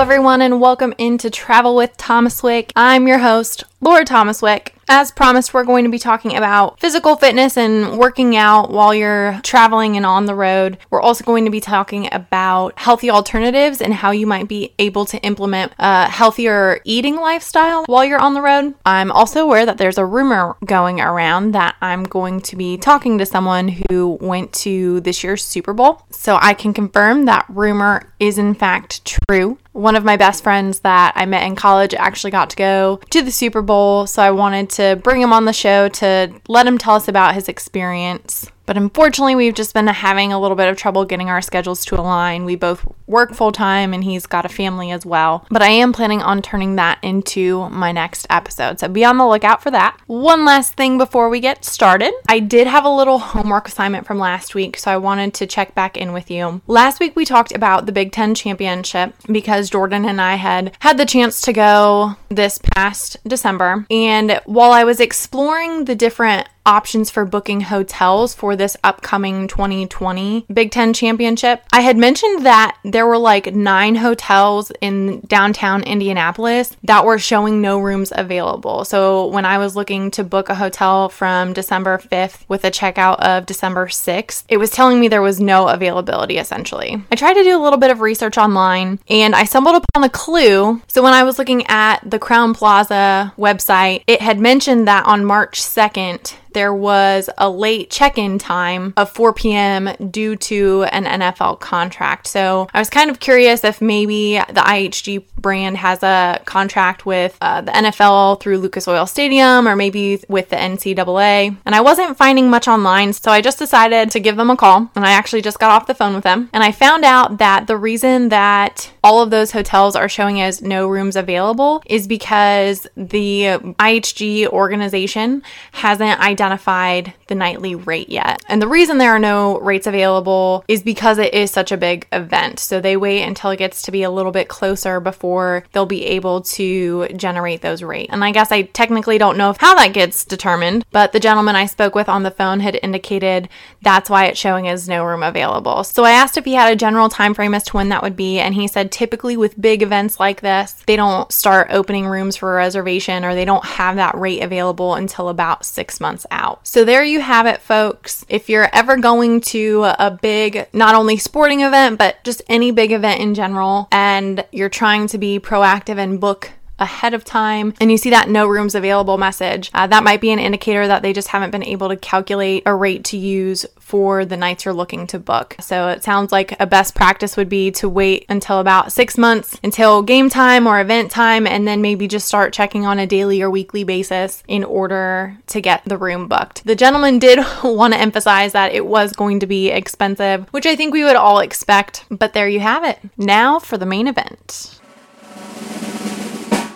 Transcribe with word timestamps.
everyone, 0.00 0.40
and 0.40 0.62
welcome 0.62 0.94
into 0.96 1.28
Travel 1.28 1.76
with 1.76 1.94
Thomas 1.98 2.42
Wick. 2.42 2.72
I'm 2.74 3.06
your 3.06 3.18
host, 3.18 3.64
Laura 3.82 4.02
Thomas 4.02 4.40
Wick. 4.40 4.74
As 4.88 5.12
promised, 5.12 5.54
we're 5.54 5.62
going 5.62 5.84
to 5.84 5.90
be 5.90 5.98
talking 5.98 6.36
about 6.36 6.80
physical 6.80 7.14
fitness 7.14 7.56
and 7.56 7.96
working 7.96 8.34
out 8.34 8.72
while 8.72 8.92
you're 8.92 9.38
traveling 9.44 9.96
and 9.96 10.04
on 10.04 10.24
the 10.24 10.34
road. 10.34 10.78
We're 10.90 11.02
also 11.02 11.22
going 11.22 11.44
to 11.44 11.50
be 11.50 11.60
talking 11.60 12.08
about 12.12 12.76
healthy 12.76 13.08
alternatives 13.08 13.80
and 13.80 13.94
how 13.94 14.10
you 14.10 14.26
might 14.26 14.48
be 14.48 14.72
able 14.80 15.04
to 15.04 15.18
implement 15.18 15.74
a 15.78 16.08
healthier 16.08 16.80
eating 16.84 17.14
lifestyle 17.14 17.84
while 17.84 18.04
you're 18.04 18.18
on 18.18 18.34
the 18.34 18.42
road. 18.42 18.74
I'm 18.84 19.12
also 19.12 19.44
aware 19.44 19.64
that 19.64 19.78
there's 19.78 19.98
a 19.98 20.04
rumor 20.04 20.56
going 20.64 21.00
around 21.00 21.52
that 21.52 21.76
I'm 21.80 22.02
going 22.02 22.40
to 22.40 22.56
be 22.56 22.76
talking 22.78 23.18
to 23.18 23.26
someone 23.26 23.68
who 23.90 24.18
went 24.20 24.52
to 24.54 25.00
this 25.02 25.22
year's 25.22 25.44
Super 25.44 25.74
Bowl. 25.74 26.02
So 26.10 26.38
I 26.40 26.54
can 26.54 26.74
confirm 26.74 27.26
that 27.26 27.46
rumor 27.48 28.12
is 28.18 28.38
in 28.38 28.54
fact 28.54 29.04
true. 29.04 29.58
One 29.72 29.94
of 29.94 30.04
my 30.04 30.16
best 30.16 30.42
friends 30.42 30.80
that 30.80 31.12
I 31.14 31.26
met 31.26 31.46
in 31.46 31.54
college 31.54 31.94
actually 31.94 32.32
got 32.32 32.50
to 32.50 32.56
go 32.56 33.00
to 33.10 33.22
the 33.22 33.30
Super 33.30 33.62
Bowl, 33.62 34.06
so 34.06 34.22
I 34.22 34.30
wanted 34.32 34.68
to 34.70 35.00
bring 35.02 35.20
him 35.20 35.32
on 35.32 35.44
the 35.44 35.52
show 35.52 35.88
to 35.88 36.32
let 36.48 36.66
him 36.66 36.76
tell 36.76 36.96
us 36.96 37.06
about 37.06 37.34
his 37.34 37.48
experience. 37.48 38.50
But 38.70 38.76
unfortunately, 38.76 39.34
we've 39.34 39.54
just 39.54 39.74
been 39.74 39.88
having 39.88 40.32
a 40.32 40.38
little 40.38 40.56
bit 40.56 40.68
of 40.68 40.76
trouble 40.76 41.04
getting 41.04 41.28
our 41.28 41.42
schedules 41.42 41.84
to 41.86 42.00
align. 42.00 42.44
We 42.44 42.54
both 42.54 42.86
work 43.08 43.34
full 43.34 43.50
time 43.50 43.92
and 43.92 44.04
he's 44.04 44.26
got 44.26 44.44
a 44.44 44.48
family 44.48 44.92
as 44.92 45.04
well. 45.04 45.44
But 45.50 45.60
I 45.60 45.70
am 45.70 45.92
planning 45.92 46.22
on 46.22 46.40
turning 46.40 46.76
that 46.76 47.00
into 47.02 47.68
my 47.70 47.90
next 47.90 48.28
episode. 48.30 48.78
So 48.78 48.86
be 48.86 49.04
on 49.04 49.18
the 49.18 49.26
lookout 49.26 49.60
for 49.60 49.72
that. 49.72 49.98
One 50.06 50.44
last 50.44 50.74
thing 50.74 50.98
before 50.98 51.28
we 51.28 51.40
get 51.40 51.64
started 51.64 52.12
I 52.28 52.38
did 52.38 52.68
have 52.68 52.84
a 52.84 52.88
little 52.88 53.18
homework 53.18 53.66
assignment 53.66 54.06
from 54.06 54.20
last 54.20 54.54
week, 54.54 54.76
so 54.76 54.92
I 54.92 54.98
wanted 54.98 55.34
to 55.34 55.48
check 55.48 55.74
back 55.74 55.96
in 55.96 56.12
with 56.12 56.30
you. 56.30 56.60
Last 56.68 57.00
week, 57.00 57.16
we 57.16 57.24
talked 57.24 57.52
about 57.52 57.86
the 57.86 57.92
Big 57.92 58.12
Ten 58.12 58.36
Championship 58.36 59.14
because 59.26 59.68
Jordan 59.68 60.04
and 60.04 60.20
I 60.20 60.36
had 60.36 60.76
had 60.78 60.96
the 60.96 61.06
chance 61.06 61.40
to 61.42 61.52
go 61.52 62.14
this 62.28 62.58
past 62.58 63.16
December. 63.26 63.84
And 63.90 64.40
while 64.44 64.70
I 64.70 64.84
was 64.84 65.00
exploring 65.00 65.86
the 65.86 65.96
different 65.96 66.46
options 66.66 67.10
for 67.10 67.24
booking 67.24 67.62
hotels 67.62 68.34
for 68.34 68.56
this 68.56 68.76
upcoming 68.84 69.48
2020 69.48 70.46
Big 70.52 70.70
Ten 70.70 70.92
Championship. 70.92 71.62
I 71.72 71.80
had 71.80 71.96
mentioned 71.96 72.46
that 72.46 72.76
there 72.84 73.06
were 73.06 73.18
like 73.18 73.54
nine 73.54 73.96
hotels 73.96 74.70
in 74.80 75.20
downtown 75.20 75.82
Indianapolis 75.82 76.76
that 76.84 77.04
were 77.04 77.18
showing 77.18 77.60
no 77.60 77.78
rooms 77.78 78.12
available. 78.14 78.84
So 78.84 79.26
when 79.26 79.44
I 79.44 79.58
was 79.58 79.76
looking 79.76 80.10
to 80.12 80.24
book 80.24 80.48
a 80.48 80.54
hotel 80.54 81.08
from 81.08 81.52
December 81.52 81.98
5th 81.98 82.44
with 82.48 82.64
a 82.64 82.70
checkout 82.70 83.20
of 83.20 83.46
December 83.46 83.86
6th, 83.86 84.44
it 84.48 84.58
was 84.58 84.70
telling 84.70 85.00
me 85.00 85.08
there 85.08 85.22
was 85.22 85.40
no 85.40 85.68
availability 85.68 86.38
essentially. 86.38 87.02
I 87.10 87.16
tried 87.16 87.34
to 87.34 87.42
do 87.42 87.58
a 87.58 87.62
little 87.62 87.78
bit 87.78 87.90
of 87.90 88.00
research 88.00 88.38
online 88.38 88.98
and 89.08 89.34
I 89.34 89.44
stumbled 89.44 89.76
upon 89.76 90.04
a 90.04 90.08
clue. 90.08 90.82
So 90.88 91.02
when 91.02 91.12
I 91.12 91.24
was 91.24 91.38
looking 91.38 91.66
at 91.66 91.98
the 92.08 92.18
Crowne 92.18 92.54
Plaza 92.54 93.32
website, 93.38 94.02
it 94.06 94.20
had 94.20 94.38
mentioned 94.38 94.86
that 94.88 95.06
on 95.06 95.24
March 95.24 95.60
2nd, 95.60 96.34
there 96.52 96.74
was 96.74 97.30
a 97.38 97.48
late 97.50 97.90
check 97.90 98.18
in 98.18 98.38
time 98.38 98.92
of 98.96 99.10
4 99.10 99.32
p.m. 99.32 99.90
due 100.10 100.36
to 100.36 100.84
an 100.84 101.04
NFL 101.04 101.60
contract. 101.60 102.26
So 102.26 102.68
I 102.72 102.78
was 102.78 102.90
kind 102.90 103.10
of 103.10 103.20
curious 103.20 103.64
if 103.64 103.80
maybe 103.80 104.34
the 104.34 104.60
IHG 104.60 105.24
brand 105.40 105.76
has 105.76 106.02
a 106.02 106.40
contract 106.44 107.06
with 107.06 107.36
uh, 107.40 107.60
the 107.62 107.72
NFL 107.72 108.40
through 108.40 108.58
Lucas 108.58 108.86
Oil 108.88 109.06
Stadium 109.06 109.66
or 109.66 109.76
maybe 109.76 110.22
with 110.28 110.48
the 110.50 110.56
NCAA. 110.56 111.56
And 111.64 111.74
I 111.74 111.80
wasn't 111.80 112.16
finding 112.16 112.50
much 112.50 112.68
online, 112.68 113.12
so 113.12 113.30
I 113.30 113.40
just 113.40 113.58
decided 113.58 114.10
to 114.10 114.20
give 114.20 114.36
them 114.36 114.50
a 114.50 114.56
call. 114.56 114.90
And 114.94 115.04
I 115.04 115.12
actually 115.12 115.42
just 115.42 115.58
got 115.58 115.70
off 115.70 115.86
the 115.86 115.94
phone 115.94 116.14
with 116.14 116.24
them. 116.24 116.50
And 116.52 116.62
I 116.62 116.72
found 116.72 117.04
out 117.04 117.38
that 117.38 117.66
the 117.66 117.76
reason 117.76 118.28
that 118.28 118.92
all 119.02 119.22
of 119.22 119.30
those 119.30 119.52
hotels 119.52 119.96
are 119.96 120.08
showing 120.08 120.40
as 120.40 120.62
no 120.62 120.86
rooms 120.88 121.16
available 121.16 121.82
is 121.86 122.06
because 122.06 122.86
the 122.96 123.44
IHG 123.78 124.48
organization 124.48 125.42
hasn't 125.72 126.20
identified 126.20 127.14
the 127.28 127.34
nightly 127.34 127.74
rate 127.74 128.08
yet. 128.08 128.42
And 128.48 128.60
the 128.60 128.68
reason 128.68 128.98
there 128.98 129.12
are 129.12 129.18
no 129.18 129.58
rates 129.60 129.86
available 129.86 130.64
is 130.68 130.82
because 130.82 131.18
it 131.18 131.32
is 131.32 131.50
such 131.50 131.72
a 131.72 131.76
big 131.76 132.06
event. 132.12 132.58
So 132.58 132.80
they 132.80 132.96
wait 132.96 133.22
until 133.22 133.50
it 133.50 133.58
gets 133.58 133.82
to 133.82 133.92
be 133.92 134.02
a 134.02 134.10
little 134.10 134.32
bit 134.32 134.48
closer 134.48 135.00
before 135.00 135.29
they'll 135.72 135.86
be 135.86 136.04
able 136.06 136.42
to 136.42 137.08
generate 137.16 137.62
those 137.62 137.82
rates. 137.82 138.12
And 138.12 138.24
I 138.24 138.32
guess 138.32 138.52
I 138.52 138.62
technically 138.62 139.18
don't 139.18 139.36
know 139.36 139.54
how 139.58 139.74
that 139.74 139.92
gets 139.92 140.24
determined, 140.24 140.84
but 140.90 141.12
the 141.12 141.20
gentleman 141.20 141.56
I 141.56 141.66
spoke 141.66 141.94
with 141.94 142.08
on 142.08 142.22
the 142.22 142.30
phone 142.30 142.60
had 142.60 142.78
indicated 142.82 143.48
that's 143.82 144.10
why 144.10 144.26
it's 144.26 144.38
showing 144.38 144.68
as 144.68 144.88
no 144.88 145.04
room 145.04 145.22
available. 145.22 145.84
So 145.84 146.04
I 146.04 146.12
asked 146.12 146.36
if 146.36 146.44
he 146.44 146.54
had 146.54 146.72
a 146.72 146.76
general 146.76 147.08
time 147.08 147.34
frame 147.34 147.54
as 147.54 147.64
to 147.64 147.76
when 147.76 147.88
that 147.90 148.02
would 148.02 148.16
be, 148.16 148.38
and 148.38 148.54
he 148.54 148.68
said 148.68 148.92
typically 148.92 149.36
with 149.36 149.60
big 149.60 149.82
events 149.82 150.20
like 150.20 150.40
this, 150.40 150.72
they 150.86 150.96
don't 150.96 151.30
start 151.32 151.68
opening 151.70 152.06
rooms 152.06 152.36
for 152.36 152.52
a 152.52 152.56
reservation 152.56 153.24
or 153.24 153.34
they 153.34 153.44
don't 153.44 153.64
have 153.64 153.96
that 153.96 154.14
rate 154.16 154.42
available 154.42 154.94
until 154.94 155.28
about 155.28 155.64
six 155.64 156.00
months 156.00 156.26
out. 156.30 156.66
So 156.66 156.84
there 156.84 157.04
you 157.04 157.20
have 157.20 157.46
it, 157.46 157.60
folks. 157.60 158.24
If 158.28 158.48
you're 158.48 158.68
ever 158.72 158.96
going 158.96 159.40
to 159.42 159.84
a 159.98 160.18
big, 160.20 160.66
not 160.72 160.94
only 160.94 161.16
sporting 161.16 161.60
event, 161.60 161.98
but 161.98 162.22
just 162.24 162.42
any 162.48 162.70
big 162.70 162.92
event 162.92 163.20
in 163.20 163.34
general, 163.34 163.88
and 163.92 164.44
you're 164.52 164.68
trying 164.68 165.06
to 165.08 165.18
be 165.20 165.38
proactive 165.38 165.98
and 165.98 166.20
book 166.20 166.52
ahead 166.80 167.14
of 167.14 167.24
time 167.24 167.74
and 167.80 167.90
you 167.90 167.98
see 167.98 168.10
that 168.10 168.28
no 168.28 168.46
rooms 168.46 168.74
available 168.74 169.18
message, 169.18 169.70
uh, 169.74 169.86
that 169.86 170.02
might 170.02 170.20
be 170.20 170.30
an 170.30 170.38
indicator 170.38 170.86
that 170.86 171.02
they 171.02 171.12
just 171.12 171.28
haven't 171.28 171.50
been 171.50 171.62
able 171.62 171.88
to 171.88 171.96
calculate 171.96 172.62
a 172.66 172.74
rate 172.74 173.04
to 173.04 173.16
use 173.16 173.66
for 173.78 174.24
the 174.24 174.36
nights 174.36 174.64
you're 174.64 174.74
looking 174.74 175.06
to 175.08 175.18
book. 175.18 175.56
So 175.60 175.88
it 175.88 176.02
sounds 176.02 176.32
like 176.32 176.58
a 176.60 176.66
best 176.66 176.94
practice 176.94 177.36
would 177.36 177.48
be 177.48 177.70
to 177.72 177.88
wait 177.88 178.24
until 178.28 178.60
about 178.60 178.92
six 178.92 179.18
months 179.18 179.58
until 179.62 180.02
game 180.02 180.30
time 180.30 180.66
or 180.66 180.80
event 180.80 181.10
time 181.10 181.46
and 181.46 181.68
then 181.68 181.82
maybe 181.82 182.08
just 182.08 182.26
start 182.26 182.52
checking 182.52 182.86
on 182.86 182.98
a 182.98 183.06
daily 183.06 183.42
or 183.42 183.50
weekly 183.50 183.84
basis 183.84 184.42
in 184.48 184.64
order 184.64 185.36
to 185.48 185.60
get 185.60 185.82
the 185.84 185.98
room 185.98 186.28
booked. 186.28 186.64
The 186.64 186.76
gentleman 186.76 187.18
did 187.18 187.40
want 187.64 187.92
to 187.92 188.00
emphasize 188.00 188.52
that 188.52 188.72
it 188.72 188.86
was 188.86 189.12
going 189.12 189.40
to 189.40 189.46
be 189.46 189.70
expensive, 189.70 190.46
which 190.52 190.66
I 190.66 190.76
think 190.76 190.94
we 190.94 191.04
would 191.04 191.16
all 191.16 191.40
expect, 191.40 192.04
but 192.10 192.32
there 192.32 192.48
you 192.48 192.60
have 192.60 192.84
it. 192.84 192.98
Now 193.18 193.58
for 193.58 193.76
the 193.76 193.86
main 193.86 194.06
event. 194.06 194.80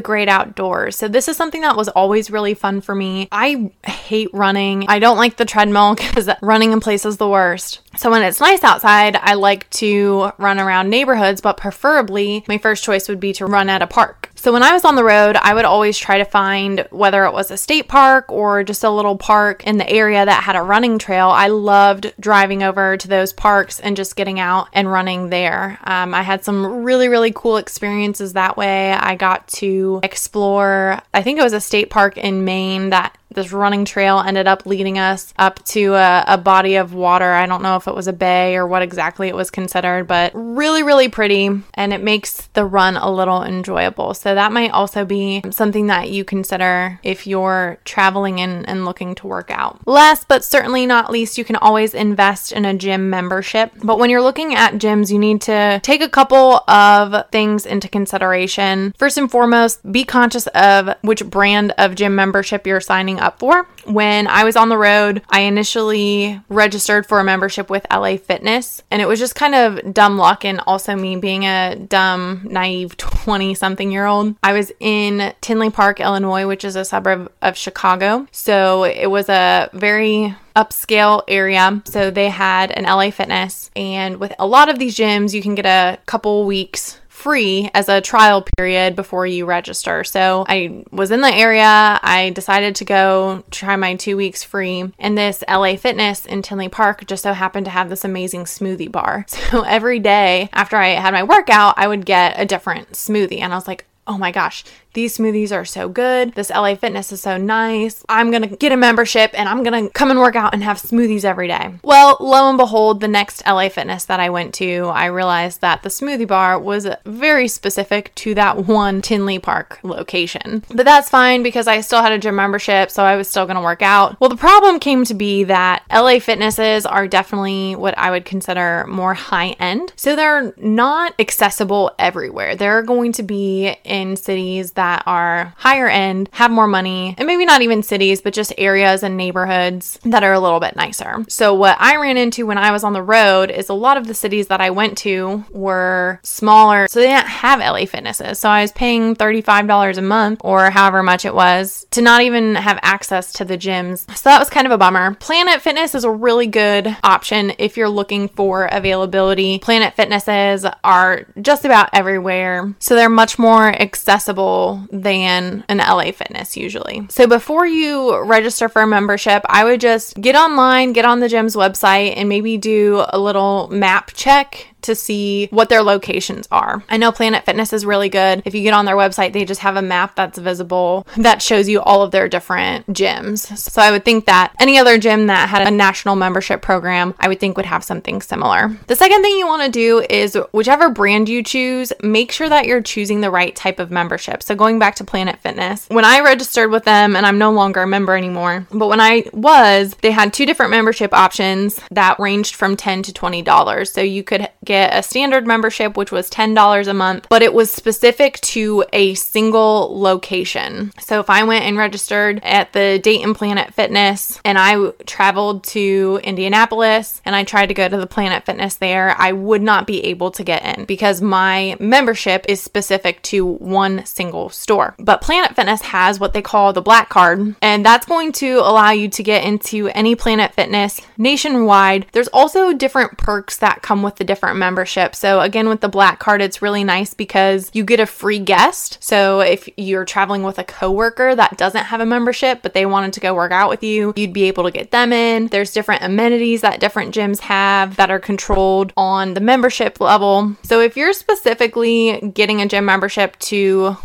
great 0.00 0.28
outdoors. 0.28 0.94
So 0.94 1.08
this 1.08 1.26
is 1.26 1.36
something 1.36 1.62
that 1.62 1.76
was 1.76 1.88
always 1.88 2.30
really 2.30 2.54
fun 2.54 2.82
for 2.82 2.94
me. 2.94 3.26
I 3.32 3.72
hate 3.84 4.30
running. 4.32 4.86
I 4.86 5.00
don't 5.00 5.16
like 5.16 5.38
the 5.38 5.44
treadmill 5.44 5.94
because 5.96 6.30
running 6.40 6.70
in 6.70 6.78
place 6.78 7.04
is 7.04 7.16
the 7.16 7.28
worst. 7.28 7.80
So 7.96 8.10
when 8.10 8.22
it's 8.22 8.40
nice 8.40 8.62
outside, 8.62 9.16
I 9.16 9.34
like 9.34 9.68
to 9.70 10.30
run 10.38 10.60
around 10.60 10.90
neighborhoods, 10.90 11.40
but 11.40 11.56
preferably 11.64 12.44
my 12.46 12.58
first 12.58 12.84
choice 12.84 13.08
would 13.08 13.18
be 13.18 13.32
to 13.32 13.46
run 13.46 13.70
at 13.70 13.80
a 13.80 13.86
park. 13.86 14.28
So 14.44 14.52
when 14.52 14.62
I 14.62 14.74
was 14.74 14.84
on 14.84 14.94
the 14.94 15.04
road, 15.04 15.36
I 15.36 15.54
would 15.54 15.64
always 15.64 15.96
try 15.96 16.18
to 16.18 16.24
find 16.26 16.86
whether 16.90 17.24
it 17.24 17.32
was 17.32 17.50
a 17.50 17.56
state 17.56 17.88
park 17.88 18.30
or 18.30 18.62
just 18.62 18.84
a 18.84 18.90
little 18.90 19.16
park 19.16 19.66
in 19.66 19.78
the 19.78 19.88
area 19.88 20.22
that 20.22 20.42
had 20.42 20.54
a 20.54 20.60
running 20.60 20.98
trail. 20.98 21.30
I 21.30 21.46
loved 21.46 22.12
driving 22.20 22.62
over 22.62 22.98
to 22.98 23.08
those 23.08 23.32
parks 23.32 23.80
and 23.80 23.96
just 23.96 24.16
getting 24.16 24.38
out 24.38 24.68
and 24.74 24.92
running 24.92 25.30
there. 25.30 25.78
Um, 25.84 26.12
I 26.12 26.20
had 26.20 26.44
some 26.44 26.84
really, 26.84 27.08
really 27.08 27.32
cool 27.34 27.56
experiences 27.56 28.34
that 28.34 28.58
way. 28.58 28.92
I 28.92 29.14
got 29.14 29.48
to 29.48 30.00
explore, 30.02 31.00
I 31.14 31.22
think 31.22 31.38
it 31.38 31.42
was 31.42 31.54
a 31.54 31.60
state 31.60 31.88
park 31.88 32.18
in 32.18 32.44
Maine 32.44 32.90
that 32.90 33.16
this 33.34 33.52
running 33.52 33.84
trail 33.84 34.20
ended 34.20 34.46
up 34.46 34.64
leading 34.64 34.98
us 34.98 35.34
up 35.38 35.62
to 35.64 35.94
a, 35.94 36.24
a, 36.28 36.38
body 36.38 36.76
of 36.76 36.94
water. 36.94 37.32
I 37.32 37.46
don't 37.46 37.62
know 37.62 37.76
if 37.76 37.86
it 37.88 37.94
was 37.94 38.06
a 38.06 38.12
bay 38.12 38.56
or 38.56 38.66
what 38.66 38.82
exactly 38.82 39.28
it 39.28 39.34
was 39.34 39.50
considered, 39.50 40.06
but 40.06 40.32
really, 40.34 40.82
really 40.82 41.08
pretty. 41.08 41.50
And 41.74 41.92
it 41.92 42.02
makes 42.02 42.46
the 42.48 42.64
run 42.64 42.96
a 42.96 43.10
little 43.10 43.42
enjoyable. 43.42 44.14
So 44.14 44.33
that 44.34 44.52
might 44.52 44.70
also 44.70 45.04
be 45.04 45.42
something 45.50 45.86
that 45.88 46.10
you 46.10 46.24
consider 46.24 46.98
if 47.02 47.26
you're 47.26 47.78
traveling 47.84 48.40
and, 48.40 48.68
and 48.68 48.84
looking 48.84 49.14
to 49.16 49.26
work 49.26 49.50
out. 49.50 49.86
Last 49.86 50.28
but 50.28 50.44
certainly 50.44 50.86
not 50.86 51.10
least, 51.10 51.38
you 51.38 51.44
can 51.44 51.56
always 51.56 51.94
invest 51.94 52.52
in 52.52 52.64
a 52.64 52.74
gym 52.74 53.10
membership. 53.10 53.72
But 53.82 53.98
when 53.98 54.10
you're 54.10 54.22
looking 54.22 54.54
at 54.54 54.74
gyms, 54.74 55.10
you 55.10 55.18
need 55.18 55.40
to 55.42 55.80
take 55.82 56.02
a 56.02 56.08
couple 56.08 56.68
of 56.68 57.30
things 57.30 57.66
into 57.66 57.88
consideration. 57.88 58.94
First 58.98 59.18
and 59.18 59.30
foremost, 59.30 59.90
be 59.90 60.04
conscious 60.04 60.46
of 60.48 60.96
which 61.02 61.24
brand 61.24 61.72
of 61.78 61.94
gym 61.94 62.14
membership 62.14 62.66
you're 62.66 62.80
signing 62.80 63.20
up 63.20 63.38
for. 63.38 63.68
When 63.84 64.26
I 64.26 64.44
was 64.44 64.56
on 64.56 64.68
the 64.68 64.78
road, 64.78 65.22
I 65.28 65.40
initially 65.40 66.40
registered 66.48 67.06
for 67.06 67.20
a 67.20 67.24
membership 67.24 67.68
with 67.68 67.86
LA 67.90 68.16
Fitness, 68.16 68.82
and 68.90 69.02
it 69.02 69.08
was 69.08 69.18
just 69.18 69.34
kind 69.34 69.54
of 69.54 69.92
dumb 69.92 70.16
luck 70.16 70.44
and 70.44 70.60
also 70.66 70.94
me 70.96 71.16
being 71.16 71.44
a 71.44 71.76
dumb, 71.76 72.46
naive 72.50 72.96
20 73.24 73.54
something 73.54 73.90
year 73.90 74.06
old. 74.06 74.23
I 74.42 74.52
was 74.52 74.72
in 74.80 75.32
Tinley 75.40 75.70
Park, 75.70 76.00
Illinois, 76.00 76.46
which 76.46 76.64
is 76.64 76.76
a 76.76 76.84
suburb 76.84 77.30
of 77.42 77.56
Chicago. 77.56 78.26
So 78.32 78.84
it 78.84 79.10
was 79.10 79.28
a 79.28 79.70
very 79.72 80.34
upscale 80.56 81.22
area. 81.28 81.82
So 81.84 82.10
they 82.10 82.28
had 82.28 82.70
an 82.70 82.84
LA 82.84 83.10
Fitness, 83.10 83.70
and 83.74 84.18
with 84.18 84.32
a 84.38 84.46
lot 84.46 84.68
of 84.68 84.78
these 84.78 84.96
gyms, 84.96 85.34
you 85.34 85.42
can 85.42 85.54
get 85.54 85.66
a 85.66 85.98
couple 86.06 86.44
weeks 86.44 87.00
free 87.14 87.70
as 87.72 87.88
a 87.88 88.00
trial 88.00 88.44
period 88.58 88.94
before 88.96 89.26
you 89.26 89.46
register. 89.46 90.04
So 90.04 90.44
I 90.48 90.84
was 90.90 91.10
in 91.10 91.22
the 91.22 91.32
area. 91.32 91.64
I 92.02 92.32
decided 92.34 92.74
to 92.76 92.84
go 92.84 93.44
try 93.50 93.76
my 93.76 93.94
two 93.94 94.16
weeks 94.16 94.42
free. 94.42 94.92
And 94.98 95.16
this 95.16 95.42
LA 95.48 95.76
Fitness 95.76 96.26
in 96.26 96.42
Tinley 96.42 96.68
Park 96.68 97.06
just 97.06 97.22
so 97.22 97.32
happened 97.32 97.64
to 97.64 97.70
have 97.70 97.88
this 97.88 98.04
amazing 98.04 98.44
smoothie 98.44 98.92
bar. 98.92 99.24
So 99.54 99.62
every 99.62 100.00
day 100.00 100.48
after 100.52 100.76
I 100.76 100.88
had 100.88 101.12
my 101.12 101.22
workout, 101.22 101.74
I 101.76 101.86
would 101.86 102.04
get 102.04 102.40
a 102.40 102.46
different 102.46 102.92
smoothie. 102.92 103.40
And 103.40 103.52
I 103.52 103.56
was 103.56 103.68
like, 103.68 103.84
oh 104.06 104.18
my 104.18 104.30
gosh, 104.30 104.64
these 104.94 105.18
smoothies 105.18 105.50
are 105.50 105.64
so 105.64 105.88
good. 105.88 106.34
This 106.34 106.50
LA 106.50 106.76
Fitness 106.76 107.10
is 107.10 107.20
so 107.20 107.36
nice. 107.36 108.04
I'm 108.08 108.30
going 108.30 108.48
to 108.48 108.56
get 108.56 108.72
a 108.72 108.76
membership 108.76 109.32
and 109.34 109.48
I'm 109.48 109.62
going 109.62 109.84
to 109.84 109.90
come 109.90 110.10
and 110.10 110.20
work 110.20 110.36
out 110.36 110.54
and 110.54 110.62
have 110.62 110.78
smoothies 110.80 111.24
every 111.24 111.48
day. 111.48 111.74
Well, 111.82 112.16
lo 112.20 112.48
and 112.48 112.56
behold, 112.56 113.00
the 113.00 113.08
next 113.08 113.44
LA 113.46 113.68
Fitness 113.68 114.04
that 114.04 114.20
I 114.20 114.30
went 114.30 114.54
to, 114.54 114.86
I 114.86 115.06
realized 115.06 115.60
that 115.62 115.82
the 115.82 115.88
smoothie 115.88 116.28
bar 116.28 116.58
was 116.58 116.86
very 117.04 117.48
specific 117.48 118.14
to 118.16 118.34
that 118.34 118.66
one 118.66 119.02
Tinley 119.02 119.38
Park 119.38 119.80
location. 119.82 120.64
But 120.72 120.84
that's 120.84 121.10
fine 121.10 121.42
because 121.42 121.66
I 121.66 121.80
still 121.80 122.02
had 122.02 122.12
a 122.12 122.18
gym 122.18 122.36
membership, 122.36 122.90
so 122.90 123.02
I 123.02 123.16
was 123.16 123.28
still 123.28 123.46
going 123.46 123.56
to 123.56 123.62
work 123.62 123.82
out. 123.82 124.20
Well, 124.20 124.30
the 124.30 124.36
problem 124.36 124.78
came 124.78 125.04
to 125.06 125.14
be 125.14 125.44
that 125.44 125.82
LA 125.92 126.20
Fitnesses 126.20 126.86
are 126.86 127.08
definitely 127.08 127.74
what 127.74 127.98
I 127.98 128.10
would 128.10 128.24
consider 128.24 128.86
more 128.86 129.14
high 129.14 129.50
end. 129.58 129.92
So 129.96 130.14
they're 130.14 130.54
not 130.56 131.14
accessible 131.18 131.92
everywhere. 131.98 132.54
They're 132.54 132.82
going 132.82 133.10
to 133.12 133.22
be 133.22 133.76
in 133.94 134.16
cities 134.16 134.72
that 134.72 135.04
are 135.06 135.54
higher 135.56 135.88
end, 135.88 136.28
have 136.32 136.50
more 136.50 136.66
money, 136.66 137.14
and 137.16 137.28
maybe 137.28 137.44
not 137.44 137.62
even 137.62 137.82
cities, 137.82 138.20
but 138.20 138.34
just 138.34 138.52
areas 138.58 139.04
and 139.04 139.16
neighborhoods 139.16 140.00
that 140.04 140.24
are 140.24 140.32
a 140.32 140.40
little 140.40 140.58
bit 140.58 140.74
nicer. 140.74 141.24
So, 141.28 141.54
what 141.54 141.76
I 141.80 141.96
ran 141.96 142.16
into 142.16 142.44
when 142.44 142.58
I 142.58 142.72
was 142.72 142.82
on 142.82 142.92
the 142.92 143.02
road 143.02 143.50
is 143.50 143.68
a 143.68 143.74
lot 143.74 143.96
of 143.96 144.08
the 144.08 144.14
cities 144.14 144.48
that 144.48 144.60
I 144.60 144.70
went 144.70 144.98
to 144.98 145.44
were 145.52 146.18
smaller, 146.24 146.88
so 146.88 146.98
they 146.98 147.06
didn't 147.06 147.28
have 147.28 147.60
LA 147.60 147.86
Fitnesses. 147.86 148.40
So, 148.40 148.48
I 148.48 148.62
was 148.62 148.72
paying 148.72 149.14
$35 149.14 149.96
a 149.96 150.02
month 150.02 150.40
or 150.42 150.70
however 150.70 151.02
much 151.04 151.24
it 151.24 151.34
was 151.34 151.86
to 151.92 152.02
not 152.02 152.22
even 152.22 152.56
have 152.56 152.80
access 152.82 153.32
to 153.34 153.44
the 153.44 153.56
gyms. 153.56 154.10
So, 154.16 154.28
that 154.28 154.40
was 154.40 154.50
kind 154.50 154.66
of 154.66 154.72
a 154.72 154.78
bummer. 154.78 155.14
Planet 155.14 155.62
Fitness 155.62 155.94
is 155.94 156.02
a 156.02 156.10
really 156.10 156.48
good 156.48 156.96
option 157.04 157.52
if 157.58 157.76
you're 157.76 157.88
looking 157.88 158.28
for 158.28 158.66
availability. 158.66 159.60
Planet 159.60 159.94
Fitnesses 159.94 160.66
are 160.82 161.26
just 161.40 161.64
about 161.64 161.90
everywhere, 161.92 162.74
so 162.80 162.96
they're 162.96 163.08
much 163.08 163.38
more 163.38 163.68
accessible 163.84 164.86
than 164.90 165.64
an 165.68 165.78
LA 165.78 166.10
Fitness 166.10 166.56
usually. 166.56 167.06
So 167.10 167.26
before 167.26 167.66
you 167.66 168.18
register 168.24 168.68
for 168.68 168.82
a 168.82 168.86
membership, 168.86 169.42
I 169.46 169.64
would 169.64 169.80
just 169.80 170.20
get 170.20 170.34
online, 170.34 170.92
get 170.92 171.04
on 171.04 171.20
the 171.20 171.28
gym's 171.28 171.54
website, 171.54 172.14
and 172.16 172.28
maybe 172.28 172.56
do 172.58 173.04
a 173.10 173.18
little 173.18 173.68
map 173.68 174.10
check 174.14 174.74
to 174.84 174.94
see 174.94 175.48
what 175.50 175.70
their 175.70 175.82
locations 175.82 176.46
are. 176.50 176.84
I 176.90 176.98
know 176.98 177.10
Planet 177.10 177.44
Fitness 177.44 177.72
is 177.72 177.86
really 177.86 178.10
good. 178.10 178.42
If 178.44 178.54
you 178.54 178.62
get 178.62 178.74
on 178.74 178.84
their 178.84 178.96
website, 178.96 179.32
they 179.32 179.46
just 179.46 179.62
have 179.62 179.76
a 179.76 179.82
map 179.82 180.14
that's 180.14 180.38
visible 180.38 181.06
that 181.16 181.40
shows 181.40 181.68
you 181.68 181.80
all 181.80 182.02
of 182.02 182.10
their 182.10 182.28
different 182.28 182.86
gyms. 182.88 183.56
So 183.56 183.80
I 183.80 183.90
would 183.90 184.04
think 184.04 184.26
that 184.26 184.52
any 184.60 184.78
other 184.78 184.98
gym 184.98 185.28
that 185.28 185.48
had 185.48 185.66
a 185.66 185.70
national 185.70 186.16
membership 186.16 186.60
program, 186.60 187.14
I 187.18 187.28
would 187.28 187.40
think 187.40 187.56
would 187.56 187.64
have 187.64 187.82
something 187.82 188.20
similar. 188.20 188.76
The 188.86 188.96
second 188.96 189.22
thing 189.22 189.38
you 189.38 189.46
want 189.46 189.62
to 189.62 189.70
do 189.70 190.04
is 190.10 190.36
whichever 190.52 190.90
brand 190.90 191.30
you 191.30 191.42
choose, 191.42 191.92
make 192.02 192.30
sure 192.30 192.50
that 192.50 192.66
you're 192.66 192.82
choosing 192.82 193.22
the 193.22 193.30
right 193.30 193.56
type 193.56 193.73
of 193.78 193.90
membership. 193.90 194.42
So 194.42 194.54
going 194.54 194.78
back 194.78 194.96
to 194.96 195.04
Planet 195.04 195.40
Fitness, 195.40 195.86
when 195.88 196.04
I 196.04 196.20
registered 196.20 196.70
with 196.70 196.84
them, 196.84 197.16
and 197.16 197.24
I'm 197.24 197.38
no 197.38 197.50
longer 197.50 197.82
a 197.82 197.86
member 197.86 198.16
anymore, 198.16 198.66
but 198.70 198.88
when 198.88 199.00
I 199.00 199.24
was, 199.32 199.96
they 200.02 200.10
had 200.10 200.32
two 200.32 200.46
different 200.46 200.70
membership 200.70 201.12
options 201.14 201.80
that 201.90 202.20
ranged 202.20 202.54
from 202.54 202.76
10 202.76 203.02
to 203.04 203.12
$20. 203.12 203.88
So 203.88 204.00
you 204.00 204.22
could 204.22 204.48
get 204.64 204.74
get 204.74 204.92
a 204.92 205.02
standard 205.02 205.46
membership, 205.46 205.96
which 205.96 206.10
was 206.10 206.28
$10 206.28 206.88
a 206.88 206.94
month, 206.94 207.26
but 207.30 207.42
it 207.42 207.54
was 207.54 207.70
specific 207.70 208.40
to 208.40 208.84
a 208.92 209.14
single 209.14 210.00
location. 210.00 210.92
So 210.98 211.20
if 211.20 211.30
I 211.30 211.44
went 211.44 211.64
and 211.64 211.76
registered 211.78 212.40
at 212.42 212.72
the 212.72 212.98
Dayton 213.00 213.34
Planet 213.34 213.72
Fitness 213.72 214.40
and 214.44 214.58
I 214.58 214.90
traveled 215.06 215.62
to 215.64 216.18
Indianapolis 216.24 217.22
and 217.24 217.36
I 217.36 217.44
tried 217.44 217.66
to 217.66 217.74
go 217.74 217.88
to 217.88 217.96
the 217.96 218.06
Planet 218.06 218.44
Fitness 218.44 218.74
there, 218.74 219.14
I 219.16 219.30
would 219.30 219.62
not 219.62 219.86
be 219.86 220.04
able 220.06 220.32
to 220.32 220.42
get 220.42 220.64
in 220.76 220.86
because 220.86 221.22
my 221.22 221.76
membership 221.78 222.44
is 222.48 222.60
specific 222.60 223.22
to 223.22 223.44
one 223.64 224.04
single 224.04 224.48
store. 224.50 224.94
But 224.98 225.20
Planet 225.20 225.56
Fitness 225.56 225.82
has 225.82 226.20
what 226.20 226.32
they 226.32 226.42
call 226.42 226.72
the 226.72 226.82
Black 226.82 227.08
Card, 227.08 227.56
and 227.62 227.84
that's 227.84 228.06
going 228.06 228.32
to 228.32 228.58
allow 228.58 228.90
you 228.90 229.08
to 229.08 229.22
get 229.22 229.44
into 229.44 229.88
any 229.88 230.14
Planet 230.14 230.52
Fitness 230.52 231.00
nationwide. 231.16 232.06
There's 232.12 232.28
also 232.28 232.72
different 232.72 233.18
perks 233.18 233.56
that 233.58 233.82
come 233.82 234.02
with 234.02 234.16
the 234.16 234.24
different 234.24 234.58
memberships. 234.58 235.18
So, 235.18 235.40
again, 235.40 235.68
with 235.68 235.80
the 235.80 235.88
black 235.88 236.18
card, 236.18 236.42
it's 236.42 236.62
really 236.62 236.84
nice 236.84 237.14
because 237.14 237.70
you 237.72 237.84
get 237.84 238.00
a 238.00 238.06
free 238.06 238.38
guest. 238.38 238.98
So, 239.00 239.40
if 239.40 239.68
you're 239.76 240.04
traveling 240.04 240.42
with 240.42 240.58
a 240.58 240.64
coworker 240.64 241.34
that 241.34 241.56
doesn't 241.56 241.84
have 241.84 242.00
a 242.00 242.06
membership, 242.06 242.60
but 242.62 242.74
they 242.74 242.86
wanted 242.86 243.12
to 243.14 243.20
go 243.20 243.34
work 243.34 243.52
out 243.52 243.70
with 243.70 243.82
you, 243.82 244.12
you'd 244.16 244.32
be 244.32 244.44
able 244.44 244.64
to 244.64 244.70
get 244.70 244.90
them 244.90 245.12
in. 245.12 245.48
There's 245.48 245.72
different 245.72 246.02
amenities 246.02 246.60
that 246.60 246.80
different 246.80 247.14
gyms 247.14 247.40
have 247.40 247.96
that 247.96 248.10
are 248.10 248.20
controlled 248.20 248.92
on 248.96 249.34
the 249.34 249.40
membership 249.40 250.00
level. 250.00 250.56
So, 250.62 250.80
if 250.80 250.96
you're 250.96 251.12
specifically 251.12 252.32
getting 252.34 252.60
a 252.60 252.68
gym 252.68 252.84
membership 252.84 253.38
to 253.40 253.53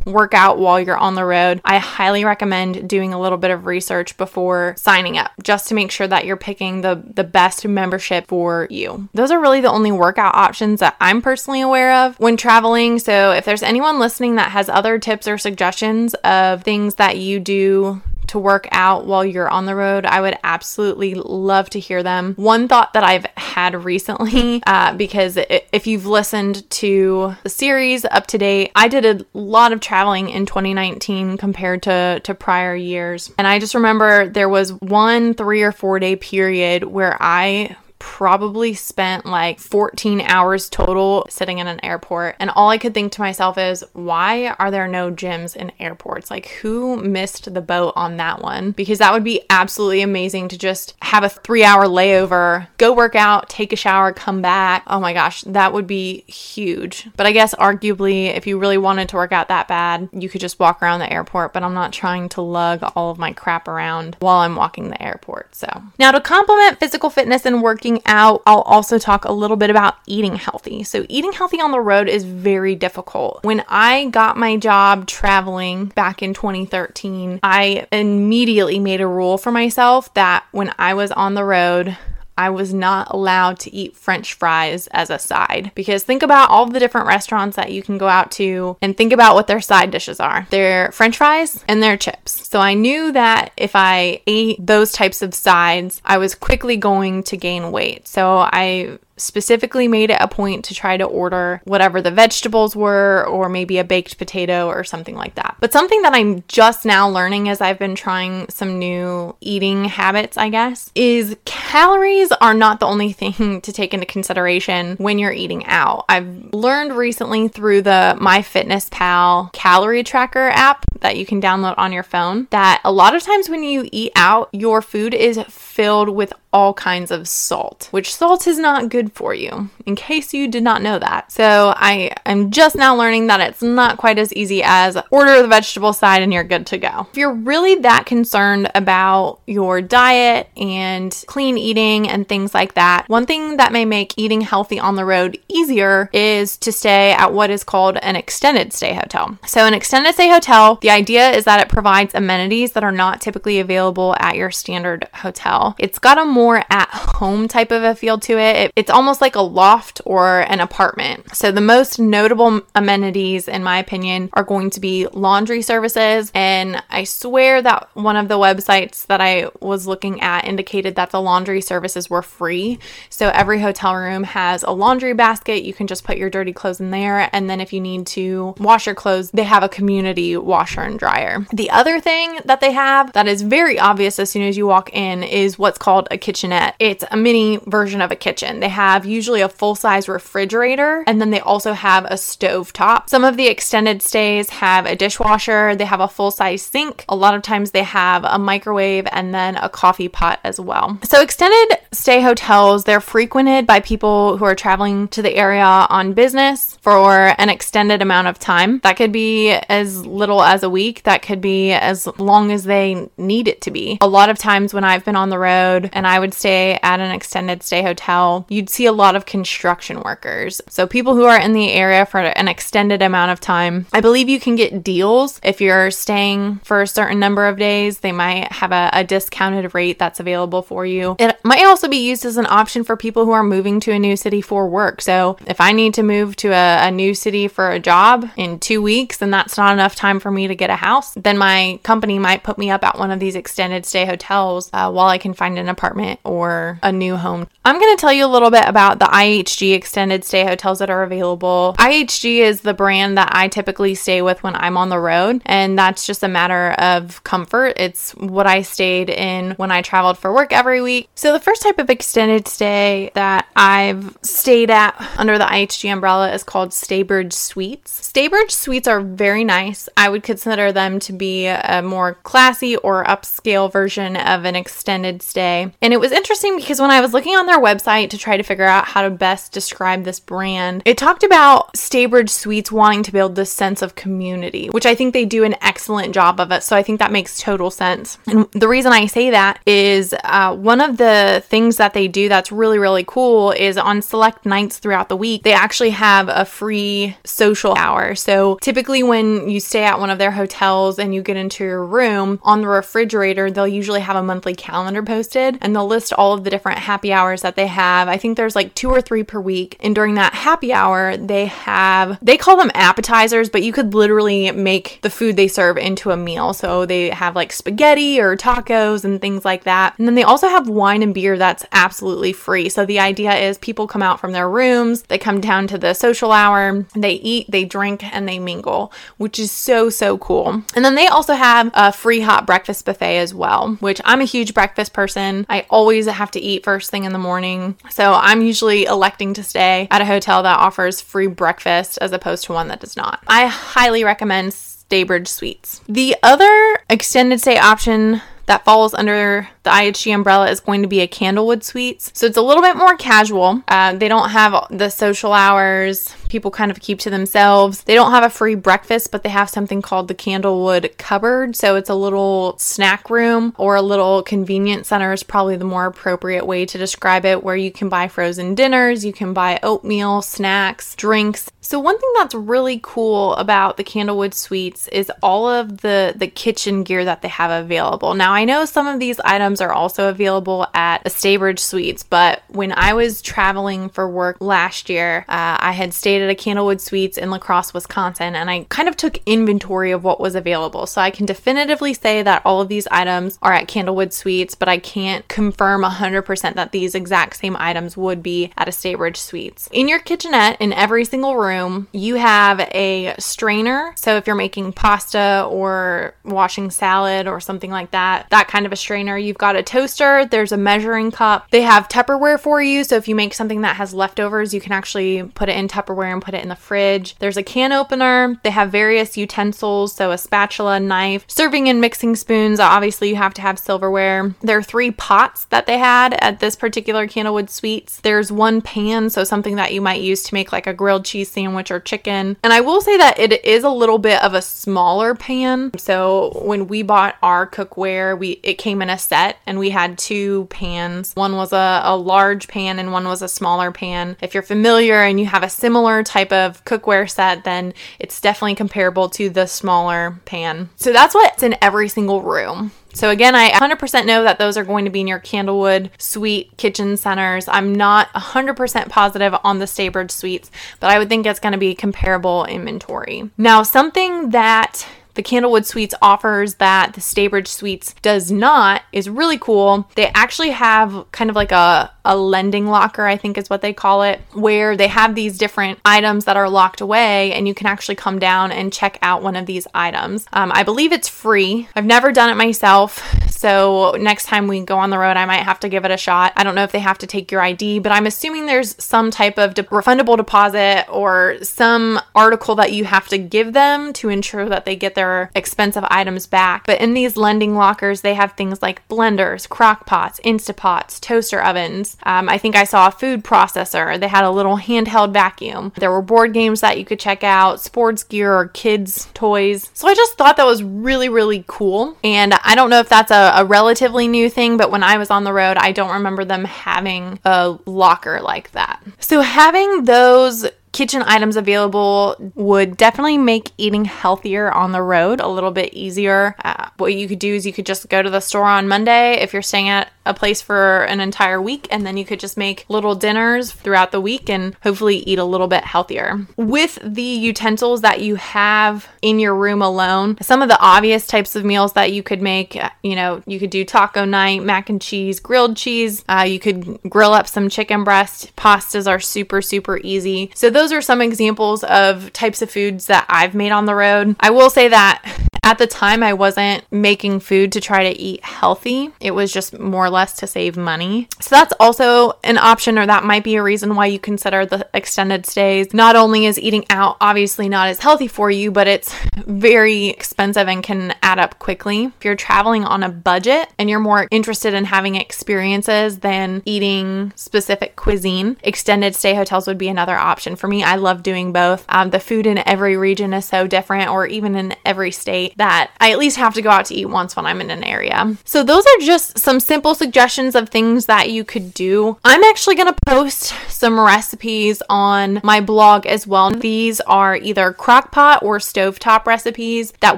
work 0.06 0.34
out 0.34 0.60
while 0.60 0.80
you're 0.80 0.98
on 0.98 1.16
the 1.16 1.26
road, 1.26 1.62
I 1.64 1.78
highly 1.78 2.26
recommend 2.26 2.90
doing 2.90 3.14
a 3.14 3.20
little 3.20 3.38
bit 3.38 3.52
of 3.52 3.66
research 3.66 4.18
before 4.18 4.76
signing 4.78 5.18
up 5.18 5.32
just 5.44 5.68
to 5.70 5.76
make 5.76 5.92
sure 5.92 6.08
that 6.08 6.26
you're 6.26 6.38
picking 6.38 6.82
the, 6.82 7.04
the 7.14 7.24
best 7.24 7.68
membership 7.68 8.28
for 8.28 8.68
you. 8.70 9.10
Those 9.14 9.32
are 9.32 9.40
really 9.40 9.62
the 9.62 9.72
only 9.72 9.92
workout 9.92 10.36
options 10.36 10.80
that 10.80 10.96
I'm 11.00 11.22
personally 11.22 11.62
aware 11.62 12.06
of 12.06 12.20
when 12.20 12.38
traveling. 12.38 13.00
So 13.00 13.32
if 13.32 13.46
there's 13.46 13.64
anyone 13.64 14.00
listening 14.00 14.36
that 14.36 14.52
has 14.52 14.70
other 14.70 15.00
tips 15.00 15.28
or 15.28 15.38
suggestions 15.38 16.14
of 16.16 16.64
things 16.64 16.96
that 16.96 17.18
you 17.18 17.40
do 17.40 18.02
to 18.30 18.40
work 18.40 18.68
out 18.72 19.06
while 19.06 19.26
you're 19.26 19.50
on 19.50 19.66
the 19.66 19.76
road, 19.76 20.06
I 20.06 20.22
would 20.22 20.38
absolutely 20.44 21.16
love 21.16 21.70
to 21.72 21.80
hear 21.80 22.04
them. 22.04 22.34
One 22.36 22.68
thought 22.68 22.94
that 22.94 23.04
I've 23.04 23.26
had 23.38 23.84
recently, 23.84 24.64
uh, 24.68 24.94
because 24.96 25.38
if 25.38 25.88
you've 25.88 26.06
listened 26.06 26.70
to 26.72 27.36
the 27.44 27.50
series 27.50 28.06
up 28.06 28.28
to 28.28 28.38
date, 28.38 28.72
I 28.76 28.88
did 28.88 29.06
a 29.06 29.26
lot 29.34 29.74
of 29.74 29.80
traveling 29.80 30.30
in 30.30 30.46
2019 30.46 31.38
compared 31.38 31.84
to, 31.84 32.22
to 32.24 32.36
prior 32.36 32.76
years. 32.76 33.32
And 33.38 33.48
I 33.48 33.60
just 33.60 33.76
remember 33.76 34.30
there 34.30 34.50
was 34.50 34.74
one 34.74 35.34
three 35.34 35.62
or 35.62 35.72
four 35.72 36.00
day 36.00 36.16
period 36.16 36.84
where 36.84 37.18
I 37.20 37.76
probably 38.00 38.74
spent 38.74 39.26
like 39.26 39.60
14 39.60 40.22
hours 40.22 40.70
total 40.70 41.28
sitting 41.30 41.60
in 41.60 41.68
an 41.68 41.84
airport. 41.84 42.36
And 42.40 42.50
all 42.50 42.70
I 42.70 42.78
could 42.78 42.94
think 42.94 43.12
to 43.14 43.22
myself 43.22 43.58
is, 43.58 43.84
why 43.94 44.56
are 44.58 44.72
there 44.72 44.88
no 44.88 45.12
gyms 45.12 45.56
in 45.56 45.72
airports? 45.80 46.32
Like, 46.32 46.48
who 46.48 46.98
missed 46.98 47.54
the 47.54 47.62
boat 47.62 47.94
on 47.96 48.18
that 48.18 48.42
one? 48.42 48.72
Because 48.72 49.00
that 49.00 49.14
would 49.14 49.24
be 49.24 49.42
absolutely 49.50 50.02
amazing 50.02 50.48
to 50.50 50.58
just 50.58 50.96
have 51.02 51.24
a 51.24 51.30
three 51.30 51.64
hour 51.64 51.86
layover, 51.86 52.68
go 52.78 52.94
work 52.94 53.16
out, 53.16 53.50
take 53.50 53.74
a 53.74 53.76
shower, 53.76 54.14
come 54.14 54.42
back. 54.42 54.84
Oh 54.88 55.00
my 55.00 55.14
gosh, 55.14 55.42
that 55.42 55.74
would 55.74 55.88
be 55.88 56.22
huge. 56.22 57.10
But 57.18 57.28
I 57.28 57.32
guess, 57.32 57.54
arguably, 57.56 58.36
if 58.36 58.48
you 58.48 58.58
really 58.58 58.78
wanted 58.78 59.10
to 59.10 59.18
work 59.18 59.32
out 59.32 59.50
that 59.50 59.68
bad, 59.68 60.10
you 60.14 60.30
could 60.30 60.42
just 60.42 60.60
walk 60.60 60.82
around 60.82 61.00
the 61.00 61.12
airport. 61.12 61.54
But 61.54 61.64
I'm 61.64 61.74
not 61.74 61.92
trying 61.92 62.30
to 62.30 62.42
lug 62.42 62.84
all 62.96 63.12
of 63.12 63.20
my 63.20 63.34
crap 63.34 63.68
around 63.68 64.16
while 64.20 64.40
I'm 64.40 64.56
walking 64.56 64.90
the 64.90 65.02
airport. 65.02 65.54
So, 65.56 65.68
now 65.98 66.12
to 66.12 66.22
complement 66.22 66.80
physical 66.80 67.10
fitness 67.10 67.46
and 67.46 67.62
working 67.62 67.89
working 67.90 68.02
out, 68.06 68.42
I'll 68.46 68.62
also 68.62 68.98
talk 68.98 69.26
a 69.26 69.32
little 69.32 69.58
bit 69.58 69.70
about 69.70 69.96
eating 70.06 70.36
healthy. 70.36 70.84
So, 70.84 71.06
eating 71.10 71.32
healthy 71.32 71.60
on 71.60 71.72
the 71.72 71.82
road 71.82 72.08
is 72.08 72.24
very 72.24 72.76
difficult. 72.76 73.44
When 73.44 73.64
I 73.68 74.06
got 74.08 74.38
my 74.38 74.58
job 74.58 75.08
traveling 75.08 75.88
back 75.88 76.22
in 76.22 76.34
2013, 76.34 77.40
I 77.44 77.88
immediately 77.92 78.80
made 78.80 79.02
a 79.02 79.08
rule 79.08 79.38
for 79.38 79.52
myself 79.52 80.14
that 80.14 80.46
when 80.52 80.74
I 80.78 80.94
was 80.94 81.12
on 81.12 81.34
the 81.34 81.44
road, 81.44 81.98
I 82.40 82.52
was 82.52 82.74
not 82.74 83.12
allowed 83.12 83.60
to 83.60 83.76
eat 83.76 83.98
french 83.98 84.34
fries 84.34 84.88
as 84.88 85.10
a 85.10 85.20
side 85.20 85.74
because 85.76 86.04
think 86.04 86.24
about 86.24 86.50
all 86.50 86.66
the 86.66 86.80
different 86.80 87.08
restaurants 87.08 87.58
that 87.58 87.74
you 87.74 87.84
can 87.84 87.98
go 87.98 88.08
out 88.08 88.32
to 88.32 88.78
and 88.82 88.96
think 88.96 89.12
about 89.12 89.36
what 89.36 89.48
their 89.48 89.60
side 89.60 89.92
dishes 89.92 90.22
are. 90.22 90.48
They're 90.50 90.90
french 90.94 91.18
fries 91.18 91.66
and 91.68 91.84
they're 91.84 91.98
chips. 91.98 92.48
So 92.48 92.62
I 92.62 92.76
knew 92.76 93.12
that 93.12 93.52
if 93.58 93.76
I 93.76 94.22
ate 94.26 94.66
those 94.66 94.94
types 94.94 95.22
of 95.22 95.34
sides, 95.34 96.02
I 96.06 96.18
was 96.18 96.34
quickly 96.34 96.78
going 96.78 97.24
to 97.24 97.36
gain 97.36 97.74
weight. 97.74 98.08
So 98.08 98.38
I 98.38 99.00
specifically 99.20 99.88
made 99.88 100.10
it 100.10 100.18
a 100.20 100.28
point 100.28 100.66
to 100.66 100.74
try 100.74 100.98
to 100.98 101.04
order 101.04 101.62
whatever 101.66 102.02
the 102.02 102.12
vegetables 102.12 102.76
were, 102.76 103.26
or 103.28 103.50
maybe 103.50 103.78
a 103.78 103.84
baked 103.84 104.18
potato 104.18 104.68
or 104.68 104.84
something 104.84 105.16
like 105.16 105.36
that. 105.36 105.58
But 105.60 105.74
something 105.74 106.02
that 106.04 106.14
I'm 106.14 106.44
just 106.48 106.86
now 106.86 107.10
learning 107.10 107.50
as 107.50 107.62
I've 107.62 107.80
been 107.80 107.96
trying 107.96 108.48
some 108.50 108.80
new 108.80 109.36
eating 109.42 109.86
habits, 109.86 110.38
I 110.38 110.50
guess, 110.50 110.92
is 110.96 111.36
calories 111.46 112.32
are 112.32 112.54
not 112.54 112.80
the 112.80 112.86
only 112.86 113.12
thing 113.20 113.62
to 113.62 113.72
take 113.72 113.94
into 113.94 114.06
consideration 114.06 114.96
when 114.98 115.20
you're 115.20 115.32
eating 115.32 115.66
out. 115.66 116.06
I've 116.10 116.54
learned 116.54 116.94
recently 116.94 117.48
through 117.48 117.84
the 117.84 118.18
MyFitnessPal 118.20 119.54
calorie 119.54 120.04
tracker 120.04 120.50
app 120.50 120.86
that 121.02 121.18
you 121.18 121.26
can 121.26 121.42
download 121.42 121.76
on 121.78 121.92
your 121.92 122.04
phone 122.04 122.48
that 122.52 122.82
a 122.84 122.92
lot 122.92 123.16
of 123.16 123.24
times 123.24 123.50
when 123.50 123.64
you 123.64 123.88
eat 123.92 124.12
out, 124.16 124.50
your 124.52 124.82
food 124.82 125.14
is 125.14 125.40
filled 125.50 126.10
with 126.10 126.34
all 126.52 126.74
kinds 126.74 127.12
of 127.12 127.28
salt, 127.28 127.88
which 127.92 128.16
salt 128.16 128.48
is 128.48 128.58
not 128.58 128.90
good 128.90 129.09
for 129.14 129.34
you, 129.34 129.70
in 129.86 129.96
case 129.96 130.34
you 130.34 130.48
did 130.48 130.64
not 130.64 130.82
know 130.82 131.00
that. 131.00 131.32
So 131.32 131.74
I 131.76 132.12
am 132.26 132.52
just 132.52 132.76
now 132.76 132.96
learning 132.96 133.28
that 133.28 133.42
it's 133.42 133.62
not 133.62 133.98
quite 133.98 134.20
as 134.20 134.34
easy 134.34 134.62
as 134.64 134.98
order 135.12 135.42
the 135.42 135.48
vegetable 135.48 135.94
side 135.94 136.22
and 136.22 136.34
you're 136.34 136.44
good 136.44 136.66
to 136.68 136.78
go. 136.78 137.08
If 137.12 137.18
you're 137.18 137.34
really 137.34 137.76
that 137.76 138.06
concerned 138.06 138.70
about 138.76 139.40
your 139.48 139.82
diet 139.82 140.50
and 140.58 141.12
clean 141.28 141.58
eating 141.58 142.10
and 142.10 142.28
things 142.28 142.54
like 142.54 142.74
that, 142.76 143.06
one 143.08 143.26
thing 143.26 143.58
that 143.58 143.72
may 143.72 143.86
make 143.86 144.14
eating 144.18 144.42
healthy 144.42 144.80
on 144.80 144.96
the 144.96 145.06
road 145.06 145.40
easier 145.48 146.10
is 146.14 146.58
to 146.58 146.72
stay 146.72 147.12
at 147.12 147.34
what 147.34 147.50
is 147.50 147.64
called 147.64 147.98
an 147.98 148.16
extended 148.16 148.74
stay 148.74 148.94
hotel. 148.94 149.38
So, 149.46 149.66
an 149.66 149.74
extended 149.74 150.14
stay 150.14 150.30
hotel, 150.30 150.78
the 150.82 150.90
idea 150.90 151.32
is 151.32 151.46
that 151.46 151.60
it 151.60 151.70
provides 151.70 152.14
amenities 152.14 152.74
that 152.74 152.84
are 152.84 152.92
not 152.92 153.22
typically 153.22 153.60
available 153.60 154.16
at 154.20 154.36
your 154.36 154.52
standard 154.52 155.08
hotel. 155.14 155.76
It's 155.80 156.00
got 156.00 156.18
a 156.18 156.26
more 156.26 156.64
at 156.70 156.90
home 156.90 157.48
type 157.48 157.72
of 157.72 157.84
a 157.84 157.96
feel 157.96 158.20
to 158.20 158.38
it. 158.38 158.56
it. 158.56 158.72
It's 158.76 158.90
almost 159.00 159.22
like 159.22 159.36
a 159.38 159.42
loft 159.42 160.02
or 160.04 160.42
an 160.42 160.60
apartment. 160.60 161.34
So, 161.34 161.54
the 161.54 161.62
most 161.62 162.00
notable 162.00 162.60
amenities, 162.76 163.48
in 163.48 163.64
my 163.64 163.80
opinion, 163.80 164.30
are 164.34 164.44
going 164.44 164.70
to 164.72 164.82
be 164.82 165.08
laundry 165.14 165.62
services. 165.62 166.34
And 166.36 166.84
I 166.90 167.06
swear 167.06 167.62
that 167.62 167.88
one 167.94 168.18
of 168.18 168.28
the 168.28 168.38
websites 168.38 169.06
that 169.06 169.22
I 169.22 169.48
was 169.62 169.88
looking 169.88 170.20
at 170.20 170.44
indicated 170.44 170.96
that 170.96 171.12
the 171.12 171.22
laundry 171.22 171.62
services 171.62 172.10
were 172.10 172.22
free. 172.22 172.78
So, 173.10 173.30
every 173.30 173.62
hotel 173.62 173.96
room 173.96 174.26
has 174.26 174.64
a 174.64 174.72
laundry 174.72 175.14
basket. 175.14 175.64
You 175.64 175.74
can 175.74 175.88
just 175.88 176.04
put 176.04 176.18
your 176.18 176.30
dirty 176.30 176.52
clothes 176.52 176.82
in 176.82 176.92
there. 176.92 177.30
And 177.32 177.50
then, 177.50 177.62
if 177.62 177.72
you 177.72 177.80
need 177.80 178.06
to 178.08 178.54
wash 178.58 178.86
your 178.86 178.96
clothes, 178.96 179.32
they 179.32 179.46
have 179.46 179.64
a 179.64 179.70
community 179.70 180.36
washer 180.36 180.82
and 180.82 181.00
dryer. 181.00 181.46
The 181.54 181.70
other 181.70 182.02
thing 182.02 182.38
that 182.44 182.60
they 182.60 182.74
have 182.74 183.14
that 183.14 183.30
is 183.30 183.44
very 183.44 183.80
obvious 183.80 184.20
as 184.20 184.30
soon 184.30 184.44
as 184.44 184.58
you 184.58 184.68
walk 184.68 184.94
in 184.94 185.24
is 185.24 185.58
what's 185.58 185.78
called 185.78 186.10
a 186.12 186.18
kitchenette. 186.18 186.76
It's 186.80 187.06
a 187.10 187.16
mini 187.16 187.62
version 187.66 188.02
of 188.02 188.12
a 188.12 188.18
kitchen. 188.18 188.60
They 188.60 188.68
have 188.68 188.89
usually 188.98 189.42
a 189.42 189.50
full 189.50 189.76
size 189.76 190.08
refrigerator 190.08 191.04
and 191.08 191.20
then 191.20 191.32
they 191.32 191.40
also 191.40 191.74
have 191.74 192.06
a 192.06 192.18
stove 192.18 192.74
top. 192.74 193.10
Some 193.10 193.24
of 193.24 193.38
the 193.38 193.48
extended 193.48 194.02
stays 194.02 194.50
have 194.50 194.86
a 194.86 194.96
dishwasher, 194.96 195.76
they 195.76 195.86
have 195.86 196.00
a 196.00 196.08
full 196.08 196.32
size 196.32 196.62
sink. 196.62 197.06
A 197.10 197.16
lot 197.16 197.36
of 197.36 197.42
times 197.42 197.72
they 197.72 197.84
have 197.84 198.24
a 198.24 198.40
microwave 198.40 199.08
and 199.12 199.34
then 199.34 199.56
a 199.58 199.70
coffee 199.70 200.08
pot 200.08 200.40
as 200.44 200.60
well. 200.60 201.00
So, 201.04 201.22
extended 201.22 201.78
stay 201.92 202.22
hotels, 202.22 202.84
they're 202.84 203.02
frequented 203.02 203.66
by 203.66 203.80
people 203.80 204.38
who 204.38 204.46
are 204.46 204.56
traveling 204.56 205.08
to 205.10 205.22
the 205.22 205.36
area 205.36 205.64
on 205.64 206.14
business 206.14 206.78
for 206.82 207.34
an 207.38 207.50
extended 207.50 208.02
amount 208.02 208.28
of 208.28 208.40
time. 208.40 208.80
That 208.80 208.98
could 208.98 209.12
be 209.12 209.52
as 209.52 210.06
little 210.06 210.44
as 210.44 210.64
a 210.64 210.70
week, 210.70 211.04
that 211.04 211.22
could 211.22 211.42
be 211.42 211.72
as 211.72 212.08
long 212.18 212.52
as 212.52 212.64
they 212.64 213.10
need 213.18 213.48
it 213.48 213.62
to 213.62 213.72
be. 213.72 213.98
A 214.02 214.08
lot 214.08 214.30
of 214.30 214.38
times 214.38 214.74
when 214.74 214.84
I've 214.84 215.06
been 215.06 215.16
on 215.16 215.30
the 215.30 215.40
road 215.40 215.90
and 215.94 216.06
I 216.08 216.20
would 216.20 216.34
stay 216.34 216.80
at 216.82 217.00
an 217.00 217.12
extended 217.12 217.64
stay 217.64 217.82
hotel, 217.82 218.46
you'd 218.50 218.70
see 218.70 218.79
a 218.86 218.92
lot 218.92 219.16
of 219.16 219.26
construction 219.26 220.02
workers. 220.02 220.62
So, 220.68 220.88
people 220.88 221.16
who 221.16 221.26
are 221.26 221.40
in 221.40 221.54
the 221.54 221.72
area 221.72 222.06
for 222.06 222.20
an 222.20 222.48
extended 222.48 223.02
amount 223.02 223.32
of 223.32 223.40
time. 223.40 223.86
I 223.94 224.02
believe 224.02 224.30
you 224.30 224.40
can 224.40 224.56
get 224.56 224.84
deals 224.84 225.40
if 225.44 225.62
you're 225.62 225.92
staying 225.92 226.58
for 226.64 226.82
a 226.82 226.88
certain 226.88 227.20
number 227.20 227.48
of 227.48 227.58
days. 227.58 228.00
They 228.00 228.12
might 228.12 228.52
have 228.52 228.72
a, 228.72 228.90
a 228.94 229.04
discounted 229.04 229.74
rate 229.74 230.00
that's 230.00 230.20
available 230.20 230.62
for 230.62 230.86
you. 230.86 231.16
It 231.20 231.38
might 231.44 231.66
also 231.66 231.88
be 231.88 231.98
used 231.98 232.26
as 232.26 232.38
an 232.38 232.48
option 232.48 232.84
for 232.84 232.96
people 232.96 233.26
who 233.26 233.32
are 233.32 233.44
moving 233.44 233.80
to 233.82 233.92
a 233.92 234.00
new 234.00 234.16
city 234.16 234.42
for 234.42 234.68
work. 234.68 235.02
So, 235.02 235.38
if 235.46 235.62
I 235.62 235.72
need 235.72 235.94
to 235.96 236.04
move 236.04 236.36
to 236.38 236.50
a, 236.50 236.88
a 236.88 236.92
new 236.92 237.14
city 237.14 237.48
for 237.48 237.72
a 237.72 237.80
job 237.80 238.30
in 238.38 238.60
two 238.60 238.82
weeks 238.82 239.22
and 239.22 239.34
that's 239.34 239.58
not 239.58 239.74
enough 239.74 239.96
time 239.96 240.20
for 240.20 240.32
me 240.32 240.48
to 240.48 240.56
get 240.56 240.70
a 240.70 240.76
house, 240.76 241.14
then 241.16 241.38
my 241.38 241.80
company 241.84 242.20
might 242.20 242.44
put 242.44 242.58
me 242.58 242.70
up 242.70 242.84
at 242.84 242.98
one 242.98 243.12
of 243.12 243.20
these 243.20 243.36
extended 243.36 243.86
stay 243.86 244.06
hotels 244.06 244.70
uh, 244.74 244.92
while 244.92 245.08
I 245.08 245.18
can 245.18 245.34
find 245.34 245.58
an 245.58 245.70
apartment 245.70 246.20
or 246.24 246.80
a 246.84 246.92
new 246.92 247.16
home. 247.16 247.48
I'm 247.66 247.80
going 247.80 247.96
to 247.96 248.02
tell 248.02 248.14
you 248.14 248.26
a 248.26 248.28
little 248.28 248.52
bit 248.52 248.59
about 248.68 249.00
the 249.00 249.06
IHG 249.06 249.74
extended 249.74 250.24
stay 250.24 250.46
hotels 250.46 250.80
that 250.80 250.90
are 250.90 251.04
available. 251.04 251.76
IHG 251.78 252.40
is 252.40 252.62
the 252.62 252.74
brand 252.74 253.18
that 253.18 253.30
I 253.34 253.48
typically 253.48 253.96
stay 253.96 254.22
with 254.22 254.42
when 254.44 254.56
I'm 254.56 254.78
on 254.78 254.90
the 254.90 255.00
road, 255.00 255.42
and 255.46 255.78
that's 255.78 256.06
just 256.06 256.24
a 256.24 256.28
matter 256.28 256.72
of 256.72 257.24
comfort. 257.24 257.74
It's 257.78 258.12
what 258.12 258.48
I 258.48 258.62
stayed 258.62 259.10
in 259.10 259.52
when 259.52 259.72
I 259.72 259.82
traveled 259.82 260.18
for 260.18 260.34
work 260.34 260.52
every 260.52 260.82
week. 260.82 261.10
So, 261.16 261.32
the 261.32 261.40
first 261.40 261.62
type 261.62 261.80
of 261.80 261.90
extended 261.90 262.48
stay 262.48 263.12
that 263.14 263.48
I've 263.56 264.18
stayed 264.22 264.72
at 264.72 264.96
under 265.18 265.38
the 265.38 265.46
IHG 265.46 265.92
umbrella 265.92 266.32
is 266.34 266.44
called 266.44 266.70
Staybridge 266.70 267.34
Suites. 267.34 268.12
Staybridge 268.14 268.52
Suites 268.52 268.88
are 268.88 269.02
very 269.02 269.44
nice. 269.44 269.90
I 269.96 270.10
would 270.10 270.24
consider 270.24 270.72
them 270.72 271.00
to 271.00 271.14
be 271.14 271.48
a 271.48 271.82
more 271.82 272.16
classy 272.16 272.76
or 272.78 273.04
upscale 273.06 273.72
version 273.72 274.16
of 274.16 274.46
an 274.46 274.56
extended 274.56 275.22
stay. 275.22 275.72
And 275.82 275.94
it 275.94 276.00
was 276.00 276.12
interesting 276.12 276.58
because 276.58 276.80
when 276.80 276.92
I 276.92 277.02
was 277.02 277.14
looking 277.14 277.36
on 277.36 277.46
their 277.46 277.60
website 277.60 278.10
to 278.12 278.18
try 278.18 278.38
to 278.38 278.44
figure 278.50 278.66
out 278.66 278.86
how 278.86 279.04
to 279.04 279.12
best 279.12 279.52
describe 279.52 280.04
this 280.04 280.20
brand, 280.20 280.82
it 280.84 280.98
talked 280.98 281.24
about 281.24 281.72
Staybridge 281.74 282.32
Suites 282.32 282.72
wanting 282.72 283.04
to 283.04 283.12
build 283.12 283.36
this 283.36 283.54
sense 283.54 283.84
of 283.84 283.94
community, 283.94 284.70
which 284.72 284.88
I 284.88 284.96
think 284.96 285.14
they 285.14 285.24
do 285.24 285.44
an 285.44 285.56
excellent 285.62 286.16
job 286.16 286.40
of 286.40 286.52
it. 286.52 286.64
So 286.64 286.76
I 286.76 286.82
think 286.82 286.98
that 286.98 287.12
makes 287.12 287.40
total 287.40 287.70
sense. 287.70 288.18
And 288.26 288.48
the 288.54 288.68
reason 288.68 288.92
I 288.92 289.06
say 289.06 289.30
that 289.30 289.60
is 289.68 290.16
uh, 290.24 290.56
one 290.56 290.82
of 290.82 290.98
the 290.98 291.44
things 291.46 291.78
that 291.78 291.94
they 291.94 292.08
do 292.08 292.28
that's 292.28 292.52
really, 292.52 292.80
really 292.80 293.04
cool 293.06 293.52
is 293.52 293.78
on 293.78 294.02
select 294.02 294.48
nights 294.48 294.80
throughout 294.80 295.10
the 295.10 295.16
week, 295.16 295.44
they 295.44 295.54
actually 295.54 295.92
have 295.92 296.28
a 296.28 296.44
free 296.44 297.16
social 297.24 297.76
hour. 297.78 298.16
So 298.16 298.58
typically, 298.62 299.04
when 299.04 299.48
you 299.48 299.60
stay 299.60 299.84
at 299.84 300.00
one 300.00 300.10
of 300.10 300.18
their 300.18 300.32
hotels 300.32 300.98
and 300.98 301.14
you 301.14 301.22
get 301.22 301.38
into 301.38 301.64
your 301.64 301.86
room, 301.86 302.40
on 302.42 302.62
the 302.62 302.68
refrigerator, 302.68 303.52
they'll 303.52 303.68
usually 303.68 304.02
have 304.02 304.16
a 304.16 304.24
monthly 304.24 304.56
calendar 304.56 305.04
posted 305.04 305.60
and 305.62 305.76
they'll 305.76 305.86
list 305.86 306.14
all 306.14 306.34
of 306.34 306.44
the 306.44 306.50
different 306.50 306.80
happy 306.80 307.14
hours 307.14 307.44
that 307.44 307.56
they 307.56 307.68
have. 307.68 308.08
I 308.08 308.18
think 308.18 308.38
there's 308.40 308.56
like 308.56 308.74
two 308.74 308.90
or 308.90 309.02
three 309.02 309.24
per 309.24 309.40
week. 309.42 309.76
And 309.82 309.94
during 309.94 310.16
that 310.16 310.34
happy 310.34 310.72
hour, 310.72 311.18
they 311.18 311.48
have, 311.48 312.18
they 312.22 312.38
call 312.38 312.56
them 312.56 312.72
appetizers, 312.74 313.50
but 313.50 313.64
you 313.64 313.74
could 313.74 313.94
literally 313.94 314.50
make 314.52 315.00
the 315.02 315.10
food 315.10 315.36
they 315.36 315.50
serve 315.50 315.78
into 315.78 316.12
a 316.12 316.18
meal. 316.18 316.54
So 316.54 316.86
they 316.86 317.10
have 317.10 317.36
like 317.36 317.52
spaghetti 317.52 318.20
or 318.20 318.38
tacos 318.38 319.04
and 319.04 319.20
things 319.20 319.44
like 319.44 319.66
that. 319.66 320.00
And 320.00 320.08
then 320.08 320.16
they 320.16 320.24
also 320.24 320.48
have 320.48 320.70
wine 320.70 321.04
and 321.04 321.14
beer 321.14 321.38
that's 321.38 321.66
absolutely 321.74 322.32
free. 322.32 322.70
So 322.70 322.86
the 322.86 323.00
idea 323.00 323.34
is 323.34 323.58
people 323.58 323.88
come 323.88 324.02
out 324.02 324.22
from 324.22 324.32
their 324.32 324.50
rooms, 324.50 325.02
they 325.04 325.18
come 325.18 325.42
down 325.42 325.68
to 325.68 325.78
the 325.78 325.94
social 325.94 326.32
hour, 326.32 326.86
they 326.96 327.14
eat, 327.14 327.52
they 327.52 327.66
drink, 327.66 328.04
and 328.04 328.26
they 328.26 328.40
mingle, 328.40 328.94
which 329.18 329.38
is 329.38 329.52
so, 329.52 329.90
so 329.90 330.18
cool. 330.18 330.64
And 330.76 330.86
then 330.86 330.96
they 330.96 331.08
also 331.08 331.34
have 331.34 331.72
a 331.74 331.92
free 331.92 332.22
hot 332.22 332.48
breakfast 332.48 332.86
buffet 332.86 333.18
as 333.18 333.34
well, 333.34 333.76
which 333.82 334.00
I'm 334.06 334.22
a 334.22 334.26
huge 334.26 334.54
breakfast 334.54 334.94
person. 334.94 335.46
I 335.50 335.66
always 335.70 336.06
have 336.06 336.32
to 336.32 336.40
eat 336.40 336.64
first 336.64 336.90
thing 336.90 337.04
in 337.04 337.12
the 337.12 337.20
morning. 337.20 337.76
So 337.90 338.14
I'm 338.30 338.44
usually 338.44 338.86
electing 338.86 339.34
to 339.34 339.44
stay 339.44 339.88
at 339.90 340.04
a 340.04 340.06
hotel 340.06 340.44
that 340.44 340.60
offers 340.60 341.02
free 341.02 341.26
breakfast 341.26 341.98
as 342.00 342.12
opposed 342.12 342.44
to 342.44 342.54
one 342.54 342.68
that 342.68 342.80
does 342.80 342.96
not. 342.96 343.24
I 343.26 343.48
highly 343.48 344.04
recommend 344.04 344.52
Staybridge 344.52 345.28
Suites. 345.28 345.82
The 345.90 346.16
other 346.22 346.78
extended 346.92 347.42
stay 347.42 347.58
option 347.58 348.22
that 348.46 348.64
falls 348.64 348.94
under 348.94 349.50
the 349.70 349.76
IHG 349.76 350.14
umbrella 350.14 350.50
is 350.50 350.60
going 350.60 350.82
to 350.82 350.88
be 350.88 351.02
a 351.02 351.08
Candlewood 351.08 351.64
Suites. 351.64 352.12
So 352.14 352.26
it's 352.26 352.38
a 352.38 352.42
little 352.42 352.64
bit 352.64 352.76
more 352.76 352.96
casual. 352.98 353.62
Uh, 353.68 353.94
they 353.94 354.08
don't 354.08 354.30
have 354.30 354.66
the 354.72 354.90
social 354.90 355.34
hours. 355.34 356.14
People 356.30 356.52
kind 356.52 356.72
of 356.72 356.80
keep 356.80 357.00
to 357.00 357.10
themselves. 357.10 357.84
They 357.84 357.96
don't 357.96 358.12
have 358.12 358.24
a 358.24 358.30
free 358.30 358.56
breakfast, 358.56 359.12
but 359.12 359.24
they 359.24 359.30
have 359.30 359.50
something 359.50 359.82
called 359.82 360.08
the 360.08 360.16
Candlewood 360.16 360.98
Cupboard. 360.98 361.56
So 361.56 361.76
it's 361.76 361.90
a 361.90 361.96
little 361.96 362.58
snack 362.58 363.10
room 363.10 363.54
or 363.58 363.76
a 363.76 363.82
little 363.82 364.24
convenience 364.24 364.88
center 364.88 365.14
is 365.14 365.24
probably 365.24 365.56
the 365.56 365.66
more 365.66 365.86
appropriate 365.86 366.46
way 366.46 366.66
to 366.66 366.78
describe 366.78 367.26
it, 367.26 367.44
where 367.44 367.56
you 367.56 367.72
can 367.72 367.90
buy 367.90 368.08
frozen 368.08 368.56
dinners, 368.56 369.06
you 369.06 369.14
can 369.14 369.34
buy 369.34 369.60
oatmeal, 369.62 370.22
snacks, 370.22 370.96
drinks. 370.96 371.52
So 371.62 371.80
one 371.80 372.00
thing 372.00 372.10
that's 372.16 372.34
really 372.34 372.80
cool 372.82 373.36
about 373.36 373.78
the 373.78 373.84
Candlewood 373.84 374.34
Suites 374.34 374.88
is 374.88 375.12
all 375.22 375.48
of 375.48 375.82
the 375.82 376.16
the 376.16 376.28
kitchen 376.28 376.84
gear 376.84 377.06
that 377.06 377.22
they 377.22 377.28
have 377.28 377.52
available. 377.52 378.16
Now 378.16 378.34
I 378.34 378.46
know 378.46 378.66
some 378.66 378.88
of 378.88 379.00
these 379.00 379.20
items 379.20 379.59
items 379.60 379.70
are 379.70 379.74
also 379.74 380.10
available 380.10 380.68
at 380.74 381.06
a 381.06 381.10
Staybridge 381.10 381.60
Suites. 381.60 382.04
But 382.04 382.42
when 382.50 382.72
I 382.72 382.94
was 382.94 383.22
traveling 383.22 383.90
for 383.90 384.10
work 384.10 384.38
last 384.40 384.90
year, 384.90 385.26
uh, 385.28 385.58
I 385.60 385.72
had 385.72 385.94
stayed 385.94 386.22
at 386.22 386.30
a 386.30 386.36
Candlewood 386.36 386.82
Suites 386.82 387.18
in 387.18 387.30
La 387.30 387.38
Crosse, 387.38 387.74
Wisconsin, 387.74 388.36
and 388.36 388.50
I 388.50 388.66
kind 388.70 388.88
of 388.88 388.96
took 388.96 389.20
inventory 389.26 389.92
of 389.92 390.04
what 390.04 390.20
was 390.20 390.36
available. 390.36 390.86
So 390.86 391.02
I 391.02 391.12
can 391.12 391.26
definitively 391.26 391.94
say 391.94 392.24
that 392.24 392.42
all 392.46 392.62
of 392.62 392.70
these 392.70 392.88
items 392.92 393.38
are 393.42 393.54
at 393.54 393.68
Candlewood 393.68 394.14
Suites, 394.14 394.56
but 394.56 394.70
I 394.70 394.78
can't 394.78 395.28
confirm 395.28 395.84
100% 395.84 396.56
that 396.56 396.72
these 396.72 396.96
exact 396.96 397.38
same 397.38 397.56
items 397.58 397.98
would 397.98 398.24
be 398.24 398.52
at 398.58 398.68
a 398.68 398.72
Staybridge 398.72 399.18
Suites. 399.18 399.70
In 399.72 399.88
your 399.88 400.00
kitchenette, 400.00 400.58
in 400.60 400.74
every 400.74 401.06
single 401.06 401.36
room, 401.36 401.88
you 401.92 402.16
have 402.16 402.60
a 402.74 403.16
strainer. 403.20 403.94
So 403.96 404.16
if 404.16 404.28
you're 404.28 404.36
making 404.36 404.74
pasta 404.74 405.46
or 405.50 406.16
washing 406.24 406.72
salad 406.72 407.28
or 407.28 407.40
something 407.40 407.72
like 407.72 407.92
that, 407.92 408.28
that 408.30 408.48
kind 408.48 408.66
of 408.66 408.72
a 408.72 408.76
strainer, 408.76 409.18
you've 409.18 409.38
got 409.40 409.56
a 409.56 409.64
toaster, 409.64 410.26
there's 410.26 410.52
a 410.52 410.58
measuring 410.58 411.10
cup. 411.10 411.50
They 411.50 411.62
have 411.62 411.88
Tupperware 411.88 412.40
for 412.40 412.62
you. 412.62 412.84
So 412.84 412.96
if 412.96 413.08
you 413.08 413.16
make 413.16 413.34
something 413.34 413.62
that 413.62 413.78
has 413.78 413.94
leftovers, 413.94 414.54
you 414.54 414.62
can 414.62 414.72
actually 414.72 415.24
put 415.24 415.50
it 415.50 415.58
in 415.58 415.68
Tupperware 415.68 416.14
and 416.14 416.22
put 416.22 416.36
it 416.36 416.44
in 416.44 416.50
the 416.50 416.56
fridge. 416.56 417.16
There's 417.18 417.38
a 417.38 417.44
can 417.44 417.72
opener. 417.72 418.40
They 418.44 418.52
have 418.52 418.72
various 418.72 419.18
utensils. 419.18 419.96
So 419.96 420.12
a 420.12 420.18
spatula, 420.18 420.80
knife, 420.80 421.26
serving 421.28 421.68
and 421.70 421.82
mixing 421.82 422.16
spoons. 422.16 422.60
Obviously, 422.60 423.10
you 423.10 423.16
have 423.16 423.34
to 423.36 423.42
have 423.42 423.58
silverware. 423.58 424.36
There 424.42 424.58
are 424.58 424.64
three 424.64 424.92
pots 424.92 425.46
that 425.46 425.66
they 425.66 425.78
had 425.78 426.14
at 426.16 426.40
this 426.40 426.56
particular 426.56 427.08
Candlewood 427.08 427.50
Suites. 427.50 428.02
There's 428.02 428.32
one 428.32 428.62
pan, 428.62 429.10
so 429.10 429.24
something 429.24 429.56
that 429.56 429.74
you 429.74 429.82
might 429.82 430.02
use 430.02 430.24
to 430.24 430.34
make 430.34 430.52
like 430.52 430.68
a 430.68 430.74
grilled 430.74 431.06
cheese 431.06 431.32
sandwich 431.32 431.72
or 431.72 431.80
chicken. 431.80 432.38
And 432.44 432.52
I 432.52 432.62
will 432.62 432.82
say 432.82 432.98
that 432.98 433.18
it 433.18 433.44
is 433.46 433.64
a 433.64 433.70
little 433.70 433.98
bit 433.98 434.22
of 434.22 434.34
a 434.34 434.42
smaller 434.42 435.16
pan. 435.16 435.72
So 435.78 436.34
when 436.44 436.68
we 436.68 436.84
bought 436.84 437.16
our 437.24 437.48
cookware, 437.48 438.18
we 438.18 438.40
it 438.44 438.58
came 438.58 438.82
in 438.82 438.90
a 438.90 438.98
set 438.98 439.29
and 439.46 439.60
we 439.60 439.70
had 439.70 439.98
two 439.98 440.48
pans. 440.50 441.14
One 441.16 441.36
was 441.36 441.54
a, 441.54 441.82
a 441.84 441.96
large 441.96 442.48
pan 442.48 442.80
and 442.80 442.92
one 442.92 443.08
was 443.08 443.22
a 443.22 443.28
smaller 443.28 443.72
pan. 443.72 444.18
If 444.22 444.34
you're 444.34 444.44
familiar 444.44 445.02
and 445.02 445.20
you 445.20 445.26
have 445.26 445.44
a 445.44 445.50
similar 445.50 446.04
type 446.04 446.32
of 446.32 446.64
cookware 446.66 447.10
set, 447.10 447.44
then 447.44 447.74
it's 448.00 448.22
definitely 448.22 448.56
comparable 448.56 449.10
to 449.10 449.30
the 449.30 449.46
smaller 449.46 450.20
pan. 450.26 450.70
So 450.76 450.92
that's 450.92 451.16
what's 451.16 451.44
in 451.44 451.56
every 451.62 451.90
single 451.90 452.22
room. 452.22 452.72
So 452.94 453.10
again, 453.12 453.36
I 453.36 453.52
100% 453.52 454.06
know 454.06 454.24
that 454.24 454.40
those 454.40 454.58
are 454.58 454.64
going 454.64 454.86
to 454.86 454.92
be 454.92 455.04
near 455.04 455.20
Candlewood 455.20 455.92
Suite 456.00 456.56
Kitchen 456.58 456.98
Centers. 456.98 457.48
I'm 457.48 457.74
not 457.74 458.12
100% 458.14 458.90
positive 458.90 459.36
on 459.44 459.60
the 459.60 459.66
Staybridge 459.66 460.12
Suites, 460.12 460.50
but 460.80 460.90
I 460.90 460.98
would 460.98 461.08
think 461.08 461.26
it's 461.26 461.40
going 461.40 461.54
to 461.54 461.60
be 461.60 461.76
comparable 461.76 462.46
inventory. 462.46 463.30
Now, 463.38 463.64
something 463.64 464.32
that 464.32 464.88
the 465.16 465.24
Candlewood 465.24 465.66
Suites 465.66 465.96
offers 466.02 466.56
that 466.56 466.94
the 466.94 467.02
Staybridge 467.02 467.48
Suites 467.48 467.94
does 468.02 468.32
not 468.32 468.84
is 468.92 469.10
really 469.10 469.38
cool. 469.38 469.90
They 469.96 470.08
actually 470.08 470.52
have 470.52 471.06
kind 471.12 471.30
of 471.30 471.36
like 471.36 471.52
a, 471.52 471.92
a 472.06 472.16
lending 472.16 472.68
locker, 472.68 473.06
I 473.06 473.18
think 473.18 473.38
is 473.38 473.50
what 473.50 473.62
they 473.62 473.74
call 473.74 474.04
it, 474.04 474.22
where 474.34 474.78
they 474.78 474.88
have 474.88 475.16
these 475.16 475.38
different 475.38 475.80
items 475.84 476.26
that 476.26 476.38
are 476.38 476.50
locked 476.50 476.82
away 476.82 477.34
and 477.34 477.48
you 477.48 477.54
can 477.54 477.68
actually 477.68 477.96
come 477.96 478.20
down 478.20 478.52
and 478.52 478.72
check 478.72 478.98
out 479.02 479.24
one 479.24 479.36
of 479.36 479.46
these 479.46 479.68
items. 479.74 480.26
Um, 480.34 480.52
I 480.54 480.64
believe 480.64 480.92
it's 480.92 481.10
free. 481.10 481.68
I've 481.76 481.86
never 481.86 482.12
done 482.12 482.30
it 482.30 482.36
myself. 482.36 483.04
So 483.40 483.96
next 483.98 484.26
time 484.26 484.48
we 484.48 484.60
go 484.60 484.78
on 484.78 484.90
the 484.90 484.98
road, 484.98 485.16
I 485.16 485.26
might 485.26 485.44
have 485.44 485.62
to 485.62 485.70
give 485.70 485.86
it 485.86 485.92
a 485.92 485.96
shot. 485.96 486.34
I 486.36 486.44
don't 486.44 486.56
know 486.56 486.66
if 486.66 486.74
they 486.74 486.80
have 486.80 486.98
to 486.98 487.08
take 487.08 487.32
your 487.32 487.40
ID, 487.40 487.80
but 487.80 487.94
I'm 487.94 488.06
assuming 488.06 488.48
there's 488.48 488.76
some 488.84 489.12
type 489.12 489.38
of 489.38 489.54
de- 489.54 489.64
refundable 489.64 490.18
deposit 490.18 490.86
or 490.90 491.38
some 491.42 492.02
article 492.14 492.56
that 492.56 492.74
you 492.74 492.84
have 492.84 493.08
to 493.08 493.18
give 493.18 493.54
them 493.54 493.94
to 493.94 494.10
ensure 494.10 494.50
that 494.50 494.66
they 494.66 494.76
get 494.76 494.96
their 494.96 495.32
expensive 495.36 495.86
items 495.88 496.28
back. 496.28 496.66
But 496.66 496.82
in 496.82 496.94
these 496.94 497.16
lending 497.16 497.56
lockers, 497.56 498.02
they 498.02 498.14
have 498.14 498.34
things 498.34 498.62
like 498.62 498.86
blenders, 498.90 499.48
crock 499.48 499.86
pots, 499.86 500.20
Instapots, 500.26 501.00
toaster 501.00 501.42
ovens. 501.42 501.96
Um, 502.04 502.28
I 502.28 502.38
think 502.38 502.58
I 502.58 502.66
saw 502.66 502.90
a 502.90 502.92
food 502.92 503.24
processor. 503.24 503.98
They 503.98 504.10
had 504.10 504.26
a 504.26 504.32
little 504.32 504.58
handheld 504.58 505.14
vacuum. 505.14 505.72
There 505.78 505.92
were 505.92 506.02
board 506.02 506.34
games 506.34 506.60
that 506.60 506.78
you 506.78 506.84
could 506.84 507.00
check 507.00 507.24
out, 507.24 507.62
sports 507.62 508.04
gear 508.04 508.34
or 508.34 508.50
kids' 508.50 509.08
toys. 509.14 509.72
So 509.74 509.88
I 509.88 509.96
just 509.96 510.18
thought 510.18 510.36
that 510.36 510.46
was 510.46 510.62
really, 510.62 511.08
really 511.08 511.46
cool. 511.48 511.96
And 512.04 512.34
I 512.34 512.54
don't 512.56 512.70
know 512.70 512.80
if 512.80 512.90
that's 512.90 513.12
a, 513.12 513.29
a 513.34 513.46
relatively 513.46 514.08
new 514.08 514.30
thing, 514.30 514.58
but 514.58 514.72
when 514.72 514.84
I 514.84 514.98
was 514.98 515.10
on 515.10 515.24
the 515.24 515.34
road, 515.34 515.58
I 515.58 515.72
don't 515.72 515.92
remember 515.92 516.26
them 516.26 516.46
having 516.46 517.20
a 517.26 517.58
locker 517.66 518.22
like 518.22 518.52
that. 518.52 518.84
So 519.00 519.22
having 519.22 519.86
those 519.86 520.46
kitchen 520.72 521.04
items 521.06 521.36
available 521.36 522.16
would 522.36 522.78
definitely 522.78 523.18
make 523.18 523.52
eating 523.58 523.86
healthier 523.86 524.52
on 524.52 524.72
the 524.72 524.82
road 524.82 525.20
a 525.20 525.28
little 525.28 525.52
bit 525.52 525.74
easier. 525.74 526.36
Uh, 526.44 526.70
what 526.78 526.94
you 526.94 527.08
could 527.08 527.20
do 527.20 527.36
is 527.36 527.46
you 527.46 527.54
could 527.54 527.66
just 527.66 527.90
go 527.90 528.02
to 528.02 528.10
the 528.10 528.20
store 528.20 528.46
on 528.46 528.68
Monday 528.68 529.14
if 529.14 529.34
you're 529.34 529.42
staying 529.42 529.70
at 529.70 529.92
a 530.06 530.14
place 530.14 530.42
for 530.42 530.84
an 530.86 531.00
entire 531.00 531.42
week, 531.42 531.68
and 531.70 531.86
then 531.86 531.96
you 531.96 532.04
could 532.04 532.20
just 532.20 532.36
make 532.36 532.66
little 532.68 532.96
dinners 532.96 533.52
throughout 533.52 533.92
the 533.92 534.02
week 534.02 534.30
and 534.30 534.56
hopefully 534.64 534.98
eat 534.98 535.20
a 535.20 535.24
little 535.24 535.48
bit 535.48 535.64
healthier. 535.64 536.26
With 536.36 536.80
the 536.84 537.02
utensils 537.02 537.82
that 537.82 538.02
you 538.02 538.16
have 538.16 538.88
in 539.02 539.20
your 539.20 539.36
room 539.36 539.62
alone, 539.62 540.18
some 540.22 540.42
of 540.42 540.50
the 540.50 540.60
obvious 540.60 541.06
types 541.06 541.36
of 541.36 541.46
meals 541.46 541.74
that 541.74 541.92
you 541.94 542.02
could 542.02 542.22
make, 542.22 542.56
uh, 542.56 542.70
you 542.82 542.96
know, 542.96 543.22
you 543.28 543.40
could 543.40 543.52
do 543.52 543.64
taco 543.64 544.04
night, 544.04 544.44
mac 544.44 544.70
and 544.70 544.82
cheese, 544.82 545.20
grilled 545.20 545.56
cheese, 545.56 546.04
uh, 546.10 546.26
you 546.28 546.40
could 546.40 546.82
grill 546.90 547.14
up 547.14 547.28
some 547.28 547.48
chicken 547.48 547.84
breast. 547.84 548.36
Pastas 548.36 548.88
are 548.88 549.00
super, 549.00 549.42
super 549.42 549.80
easy. 549.84 550.32
So, 550.34 550.50
those 550.60 550.74
are 550.74 550.82
some 550.82 551.02
examples 551.02 551.64
of 551.64 552.12
types 552.12 552.42
of 552.42 552.52
foods 552.52 552.88
that 552.88 553.06
I've 553.08 553.34
made 553.34 553.52
on 553.52 553.66
the 553.66 553.74
road. 553.74 554.18
I 554.20 554.32
will 554.32 554.50
say 554.50 554.68
that 554.68 555.02
at 555.44 555.58
the 555.58 555.68
time, 555.68 556.04
I 556.04 556.14
wasn't 556.14 556.64
making 556.72 557.22
food 557.22 557.52
to 557.54 557.62
try 557.62 557.92
to 557.92 558.00
eat 558.00 558.24
healthy. 558.24 558.92
It 559.00 559.12
was 559.12 559.32
just 559.32 559.58
more 559.58 559.86
or 559.86 559.90
less 559.90 560.14
to 560.18 560.28
save 560.28 560.58
money. 560.58 561.08
So 561.20 561.36
that's 561.36 561.54
also 561.60 562.20
an 562.24 562.38
option, 562.38 562.78
or 562.78 562.86
that 562.86 563.04
might 563.04 563.24
be 563.24 563.36
a 563.36 563.44
reason 563.44 563.76
why 563.76 563.88
you 563.88 564.00
consider 564.00 564.46
the 564.46 564.68
extended 564.74 565.26
stays. 565.26 565.74
Not 565.74 565.96
only 565.96 566.26
is 566.26 566.40
eating 566.40 566.66
out 566.70 566.98
obviously 567.02 567.50
not 567.50 567.68
as 567.68 567.80
healthy 567.80 568.08
for 568.08 568.30
you, 568.30 568.52
but 568.52 568.68
it's 568.68 568.94
very 569.26 569.88
expensive 569.88 570.48
and 570.48 570.62
can 570.62 570.94
add 571.02 571.20
up 571.20 571.40
quickly. 571.40 571.86
If 571.86 572.06
you're 572.06 572.16
traveling 572.16 572.64
on 572.64 572.84
a 572.84 572.90
budget 572.90 573.50
and 573.58 573.70
you're 573.70 573.80
more 573.80 574.08
interested 574.12 574.54
in 574.54 574.66
having 574.66 574.96
experiences 574.96 576.00
than 576.00 576.44
eating 576.46 577.12
specific 577.16 577.76
cuisine, 577.76 578.38
extended 578.44 578.96
stay 578.96 579.16
hotels 579.16 579.48
would 579.48 579.58
be 579.58 579.70
another 579.70 579.96
option. 579.96 580.36
For 580.36 580.48
me, 580.48 580.64
I 580.64 580.76
love 580.76 581.02
doing 581.02 581.34
both. 581.34 581.66
Um, 581.70 581.90
the 581.90 582.00
food 582.00 582.28
in 582.28 582.48
every 582.48 582.78
region 582.78 583.14
is 583.14 583.26
so 583.26 583.48
different, 583.48 583.90
or 583.90 584.06
even 584.06 584.36
in 584.36 584.56
every 584.64 584.92
state 584.92 585.38
that 585.40 585.72
I 585.80 585.92
at 585.92 585.98
least 585.98 586.18
have 586.18 586.36
to 586.36 586.42
go 586.42 586.50
out 586.50 586.66
to 586.66 586.76
eat 586.76 586.86
once 586.86 587.16
when 587.16 587.26
I'm 587.26 587.42
in 587.42 587.50
an 587.50 587.64
area. 587.64 588.16
So, 588.26 588.44
those 588.44 588.66
are 588.66 588.86
just 588.86 589.18
some 589.18 589.40
simple 589.40 589.74
suggestions 589.74 590.36
of 590.36 590.50
things 590.50 590.86
that 590.86 591.10
you 591.10 591.24
could 591.24 591.54
do. 591.54 591.98
I'm 592.06 592.24
actually 592.24 592.56
going 592.56 592.72
to 592.74 592.80
post 592.86 593.34
some 593.50 593.80
recipes 593.80 594.62
on 594.70 595.22
my 595.24 595.42
blog 595.42 595.86
as 595.86 596.06
well. 596.06 596.32
These 596.32 596.80
are 596.82 597.16
either 597.16 597.54
crockpot 597.54 598.22
or 598.22 598.38
stovetop 598.38 599.06
recipes 599.06 599.74
that 599.80 599.98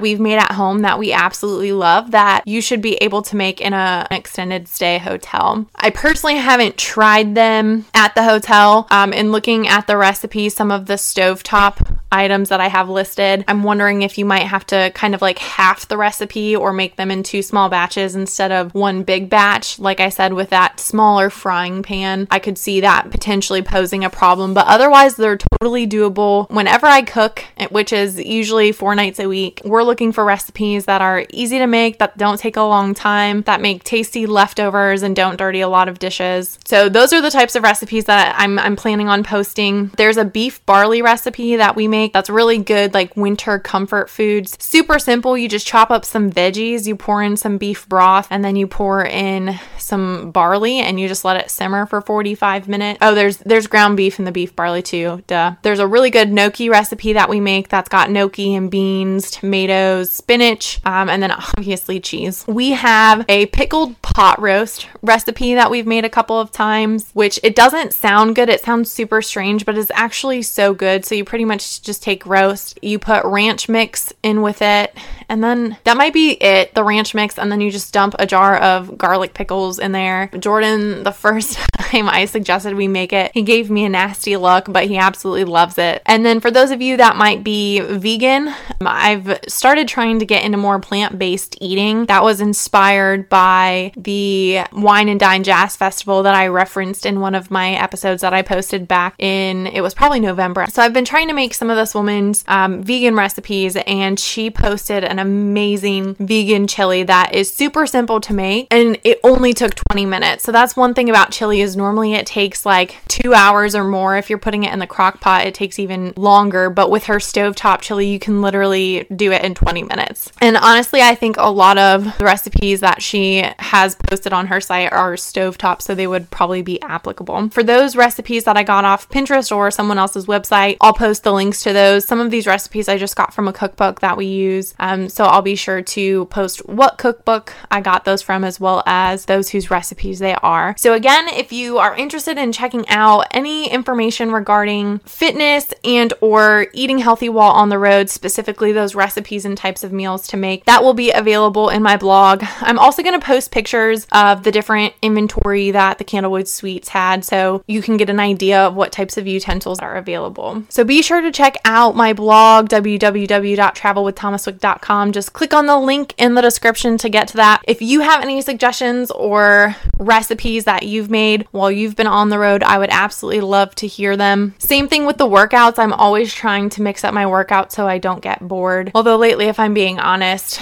we've 0.00 0.20
made 0.20 0.38
at 0.38 0.52
home 0.52 0.80
that 0.80 0.98
we 0.98 1.12
absolutely 1.12 1.72
love 1.72 2.12
that 2.12 2.46
you 2.46 2.60
should 2.60 2.80
be 2.80 2.94
able 2.96 3.22
to 3.22 3.36
make 3.36 3.60
in 3.60 3.72
a, 3.72 4.06
an 4.10 4.16
extended 4.16 4.68
stay 4.68 4.98
hotel. 4.98 5.66
I 5.74 5.90
personally 5.90 6.36
haven't 6.36 6.78
tried 6.78 7.34
them 7.34 7.84
at 7.94 8.14
the 8.14 8.22
hotel. 8.22 8.86
Um, 8.90 9.12
in 9.12 9.32
looking 9.32 9.68
at 9.68 9.86
the 9.86 9.96
recipes, 9.96 10.54
some 10.54 10.70
of 10.70 10.86
the 10.86 10.94
stovetop 10.94 11.91
items 12.12 12.50
that 12.50 12.60
I 12.60 12.68
have 12.68 12.88
listed, 12.88 13.44
I'm 13.48 13.62
wondering 13.62 14.02
if 14.02 14.18
you 14.18 14.24
might 14.24 14.46
have 14.46 14.66
to 14.66 14.92
kind 14.94 15.14
of 15.14 15.22
like 15.22 15.38
half 15.38 15.88
the 15.88 15.96
recipe 15.96 16.54
or 16.54 16.72
make 16.72 16.96
them 16.96 17.10
in 17.10 17.22
two 17.22 17.42
small 17.42 17.68
batches 17.68 18.14
instead 18.14 18.52
of 18.52 18.74
one 18.74 19.02
big 19.02 19.28
batch. 19.28 19.78
Like 19.78 19.98
I 19.98 20.10
said, 20.10 20.34
with 20.34 20.50
that 20.50 20.78
smaller 20.78 21.30
frying 21.30 21.82
pan, 21.82 22.28
I 22.30 22.38
could 22.38 22.58
see 22.58 22.80
that 22.80 23.10
potentially 23.10 23.62
posing 23.62 24.04
a 24.04 24.10
problem, 24.10 24.54
but 24.54 24.66
otherwise, 24.66 25.16
they're 25.16 25.38
totally 25.60 25.86
doable. 25.86 26.48
Whenever 26.50 26.86
I 26.86 27.02
cook, 27.02 27.44
eh, 27.56 27.68
which 27.70 27.92
is 27.92 28.20
usually 28.20 28.72
four 28.72 28.94
nights 28.94 29.18
a 29.18 29.28
week, 29.28 29.60
we're 29.64 29.82
looking 29.82 30.12
for 30.12 30.24
recipes 30.24 30.84
that 30.84 31.00
are 31.00 31.24
easy 31.30 31.58
to 31.58 31.66
make, 31.66 31.98
that 31.98 32.18
don't 32.18 32.38
take 32.38 32.56
a 32.56 32.62
long 32.62 32.94
time, 32.94 33.42
that 33.42 33.60
make 33.60 33.84
tasty 33.84 34.26
leftovers 34.26 35.02
and 35.02 35.16
don't 35.16 35.38
dirty 35.38 35.60
a 35.60 35.68
lot 35.68 35.88
of 35.88 35.98
dishes. 35.98 36.58
So, 36.64 36.88
those 36.88 37.12
are 37.12 37.22
the 37.22 37.30
types 37.30 37.54
of 37.54 37.62
recipes 37.62 38.04
that 38.04 38.34
I'm, 38.38 38.58
I'm 38.58 38.76
planning 38.76 39.08
on 39.08 39.24
posting. 39.24 39.88
There's 39.96 40.16
a 40.16 40.24
beef 40.24 40.64
barley 40.66 41.00
recipe 41.00 41.56
that 41.56 41.76
we 41.76 41.88
make 42.02 42.12
that's 42.12 42.30
really 42.30 42.58
good, 42.58 42.94
like 42.94 43.16
winter 43.16 43.58
comfort 43.58 44.10
foods. 44.10 44.56
Super 44.60 44.98
simple. 44.98 45.38
You 45.38 45.48
just 45.48 45.66
chop 45.66 45.90
up 45.90 46.04
some 46.04 46.30
veggies, 46.30 46.86
you 46.86 46.96
pour 46.96 47.22
in 47.22 47.36
some 47.36 47.58
beef 47.58 47.88
broth, 47.88 48.26
and 48.30 48.44
then 48.44 48.56
you 48.56 48.66
pour 48.66 49.04
in 49.04 49.58
some 49.78 50.30
barley 50.30 50.78
and 50.78 50.98
you 50.98 51.08
just 51.08 51.24
let 51.24 51.36
it 51.36 51.50
simmer 51.50 51.86
for 51.86 52.00
45 52.00 52.68
minutes. 52.68 52.98
Oh, 53.02 53.14
there's 53.14 53.38
there's 53.38 53.66
ground 53.66 53.96
beef 53.96 54.18
in 54.18 54.24
the 54.24 54.32
beef 54.32 54.54
barley 54.56 54.82
too. 54.82 55.22
Duh. 55.26 55.54
There's 55.62 55.78
a 55.78 55.86
really 55.86 56.10
good 56.10 56.32
gnocchi 56.32 56.68
recipe 56.68 57.12
that 57.12 57.28
we 57.28 57.40
make 57.40 57.68
that's 57.68 57.88
got 57.88 58.10
gnocchi 58.10 58.54
and 58.54 58.70
beans, 58.70 59.30
tomatoes, 59.30 60.10
spinach, 60.10 60.80
um, 60.84 61.08
and 61.08 61.22
then 61.22 61.30
obviously 61.30 62.00
cheese. 62.00 62.44
We 62.46 62.70
have 62.70 63.24
a 63.28 63.46
pickled 63.46 64.00
pot 64.02 64.40
roast 64.40 64.88
recipe 65.02 65.54
that 65.54 65.70
we've 65.70 65.86
made 65.86 66.04
a 66.04 66.10
couple 66.10 66.38
of 66.38 66.50
times, 66.50 67.10
which 67.12 67.38
it 67.42 67.54
doesn't 67.54 67.94
sound 67.94 68.34
good. 68.34 68.48
It 68.48 68.60
sounds 68.60 68.90
super 68.90 69.22
strange, 69.22 69.64
but 69.64 69.76
it's 69.78 69.90
actually 69.94 70.42
so 70.42 70.74
good. 70.74 71.04
So 71.04 71.14
you 71.14 71.24
pretty 71.24 71.44
much 71.44 71.82
just 71.82 71.91
take 71.98 72.24
roast, 72.26 72.78
you 72.82 72.98
put 72.98 73.24
ranch 73.24 73.68
mix 73.68 74.12
in 74.22 74.42
with 74.42 74.62
it, 74.62 74.96
and 75.28 75.42
then 75.42 75.76
that 75.84 75.96
might 75.96 76.12
be 76.12 76.32
it 76.42 76.74
the 76.74 76.84
ranch 76.84 77.14
mix, 77.14 77.38
and 77.38 77.50
then 77.50 77.60
you 77.60 77.70
just 77.70 77.92
dump 77.92 78.14
a 78.18 78.26
jar 78.26 78.56
of 78.56 78.96
garlic 78.96 79.34
pickles 79.34 79.78
in 79.78 79.92
there. 79.92 80.30
Jordan, 80.38 81.02
the 81.02 81.12
first 81.22 81.54
time 81.54 82.08
I 82.08 82.24
suggested 82.24 82.74
we 82.74 82.88
make 82.88 83.12
it, 83.12 83.32
he 83.34 83.42
gave 83.42 83.70
me 83.70 83.84
a 83.84 83.88
nasty 83.88 84.36
look, 84.36 84.66
but 84.68 84.86
he 84.86 84.96
absolutely 84.96 85.44
loves 85.44 85.78
it. 85.78 86.02
And 86.06 86.24
then 86.24 86.40
for 86.40 86.50
those 86.50 86.70
of 86.70 86.80
you 86.80 86.96
that 86.98 87.16
might 87.16 87.42
be 87.42 87.80
vegan, 87.80 88.48
um, 88.48 88.54
I've 88.86 89.38
started 89.48 89.88
trying 89.88 90.18
to 90.18 90.26
get 90.26 90.44
into 90.44 90.58
more 90.58 90.78
plant 90.80 91.18
based 91.18 91.56
eating. 91.60 92.06
That 92.06 92.22
was 92.22 92.40
inspired 92.40 93.28
by 93.28 93.92
the 93.96 94.60
Wine 94.72 95.08
and 95.08 95.20
Dine 95.20 95.44
Jazz 95.44 95.76
Festival 95.76 96.22
that 96.22 96.34
I 96.34 96.48
referenced 96.48 97.06
in 97.06 97.20
one 97.20 97.34
of 97.34 97.50
my 97.50 97.72
episodes 97.72 98.22
that 98.22 98.34
I 98.34 98.42
posted 98.42 98.88
back 98.88 99.14
in, 99.18 99.66
it 99.66 99.80
was 99.80 99.94
probably 99.94 100.20
November. 100.20 100.66
So 100.68 100.82
I've 100.82 100.92
been 100.92 101.04
trying 101.04 101.28
to 101.28 101.34
make 101.34 101.54
some 101.54 101.70
of 101.70 101.76
this 101.82 101.94
woman's 101.94 102.44
um, 102.48 102.82
vegan 102.82 103.16
recipes, 103.16 103.76
and 103.86 104.18
she 104.18 104.50
posted 104.50 105.02
an 105.04 105.18
amazing 105.18 106.14
vegan 106.14 106.66
chili 106.66 107.02
that 107.02 107.34
is 107.34 107.52
super 107.52 107.86
simple 107.86 108.20
to 108.20 108.32
make, 108.32 108.68
and 108.70 108.98
it 109.02 109.18
only 109.24 109.52
took 109.52 109.74
20 109.90 110.06
minutes. 110.06 110.44
So 110.44 110.52
that's 110.52 110.76
one 110.76 110.94
thing 110.94 111.10
about 111.10 111.32
chili 111.32 111.60
is 111.60 111.76
normally 111.76 112.14
it 112.14 112.24
takes 112.24 112.64
like 112.64 112.98
two 113.08 113.34
hours 113.34 113.74
or 113.74 113.84
more. 113.84 114.16
If 114.16 114.30
you're 114.30 114.38
putting 114.38 114.62
it 114.62 114.72
in 114.72 114.78
the 114.78 114.86
crock 114.86 115.20
pot, 115.20 115.46
it 115.46 115.54
takes 115.54 115.78
even 115.78 116.12
longer. 116.16 116.70
But 116.70 116.90
with 116.90 117.04
her 117.04 117.16
stovetop 117.16 117.80
chili, 117.80 118.06
you 118.06 118.18
can 118.18 118.40
literally 118.40 119.06
do 119.14 119.32
it 119.32 119.44
in 119.44 119.54
20 119.54 119.82
minutes. 119.82 120.30
And 120.40 120.56
honestly, 120.56 121.02
I 121.02 121.16
think 121.16 121.36
a 121.36 121.50
lot 121.50 121.78
of 121.78 122.16
the 122.18 122.24
recipes 122.24 122.80
that 122.80 123.02
she 123.02 123.44
has 123.58 123.96
posted 123.96 124.32
on 124.32 124.46
her 124.46 124.60
site 124.60 124.92
are 124.92 125.14
stovetop, 125.14 125.82
so 125.82 125.94
they 125.94 126.06
would 126.06 126.30
probably 126.30 126.62
be 126.62 126.80
applicable. 126.82 127.50
For 127.50 127.64
those 127.64 127.96
recipes 127.96 128.44
that 128.44 128.56
I 128.56 128.62
got 128.62 128.84
off 128.84 129.08
Pinterest 129.08 129.54
or 129.54 129.70
someone 129.70 129.98
else's 129.98 130.26
website, 130.26 130.76
I'll 130.80 130.92
post 130.92 131.24
the 131.24 131.32
links 131.32 131.62
to 131.62 131.71
those. 131.72 132.04
Some 132.04 132.20
of 132.20 132.30
these 132.30 132.46
recipes 132.46 132.88
I 132.88 132.98
just 132.98 133.16
got 133.16 133.34
from 133.34 133.48
a 133.48 133.52
cookbook 133.52 134.00
that 134.00 134.16
we 134.16 134.26
use, 134.26 134.74
um, 134.78 135.08
so 135.08 135.24
I'll 135.24 135.42
be 135.42 135.56
sure 135.56 135.82
to 135.82 136.26
post 136.26 136.66
what 136.68 136.98
cookbook 136.98 137.52
I 137.70 137.80
got 137.80 138.04
those 138.04 138.22
from 138.22 138.44
as 138.44 138.60
well 138.60 138.82
as 138.86 139.26
those 139.26 139.50
whose 139.50 139.70
recipes 139.70 140.18
they 140.18 140.34
are. 140.36 140.74
So 140.78 140.94
again, 140.94 141.28
if 141.28 141.52
you 141.52 141.78
are 141.78 141.96
interested 141.96 142.38
in 142.38 142.52
checking 142.52 142.88
out 142.88 143.26
any 143.30 143.70
information 143.70 144.32
regarding 144.32 144.98
fitness 145.00 145.72
and 145.84 146.12
or 146.20 146.66
eating 146.72 146.98
healthy 146.98 147.28
while 147.28 147.52
on 147.52 147.68
the 147.68 147.78
road, 147.78 148.10
specifically 148.10 148.72
those 148.72 148.94
recipes 148.94 149.44
and 149.44 149.56
types 149.56 149.84
of 149.84 149.92
meals 149.92 150.26
to 150.28 150.36
make, 150.36 150.64
that 150.64 150.82
will 150.82 150.94
be 150.94 151.10
available 151.10 151.68
in 151.68 151.82
my 151.82 151.96
blog. 151.96 152.44
I'm 152.60 152.78
also 152.78 153.02
going 153.02 153.18
to 153.18 153.24
post 153.24 153.50
pictures 153.50 154.06
of 154.12 154.42
the 154.42 154.52
different 154.52 154.94
inventory 155.02 155.70
that 155.70 155.98
the 155.98 156.04
Candlewood 156.04 156.48
Suites 156.48 156.88
had 156.88 157.24
so 157.24 157.64
you 157.66 157.82
can 157.82 157.96
get 157.96 158.10
an 158.10 158.20
idea 158.20 158.60
of 158.60 158.74
what 158.74 158.92
types 158.92 159.16
of 159.16 159.26
utensils 159.26 159.78
are 159.78 159.96
available. 159.96 160.62
So 160.68 160.84
be 160.84 161.02
sure 161.02 161.20
to 161.20 161.30
check 161.30 161.51
out 161.64 161.96
my 161.96 162.12
blog 162.12 162.68
www.travelwiththomaswick.com. 162.68 165.12
Just 165.12 165.32
click 165.32 165.54
on 165.54 165.66
the 165.66 165.78
link 165.78 166.14
in 166.18 166.34
the 166.34 166.42
description 166.42 166.98
to 166.98 167.08
get 167.08 167.28
to 167.28 167.36
that. 167.36 167.62
If 167.66 167.80
you 167.82 168.00
have 168.00 168.22
any 168.22 168.42
suggestions 168.42 169.10
or 169.10 169.74
recipes 169.98 170.64
that 170.64 170.84
you've 170.84 171.10
made 171.10 171.46
while 171.50 171.70
you've 171.70 171.96
been 171.96 172.06
on 172.06 172.30
the 172.30 172.38
road, 172.38 172.62
I 172.62 172.78
would 172.78 172.90
absolutely 172.90 173.40
love 173.40 173.74
to 173.76 173.86
hear 173.86 174.16
them. 174.16 174.54
Same 174.58 174.88
thing 174.88 175.06
with 175.06 175.18
the 175.18 175.26
workouts. 175.26 175.78
I'm 175.78 175.92
always 175.92 176.32
trying 176.32 176.70
to 176.70 176.82
mix 176.82 177.04
up 177.04 177.14
my 177.14 177.26
workout 177.26 177.72
so 177.72 177.86
I 177.86 177.98
don't 177.98 178.22
get 178.22 178.46
bored. 178.46 178.90
Although 178.94 179.16
lately, 179.16 179.46
if 179.46 179.60
I'm 179.60 179.74
being 179.74 179.98
honest, 179.98 180.60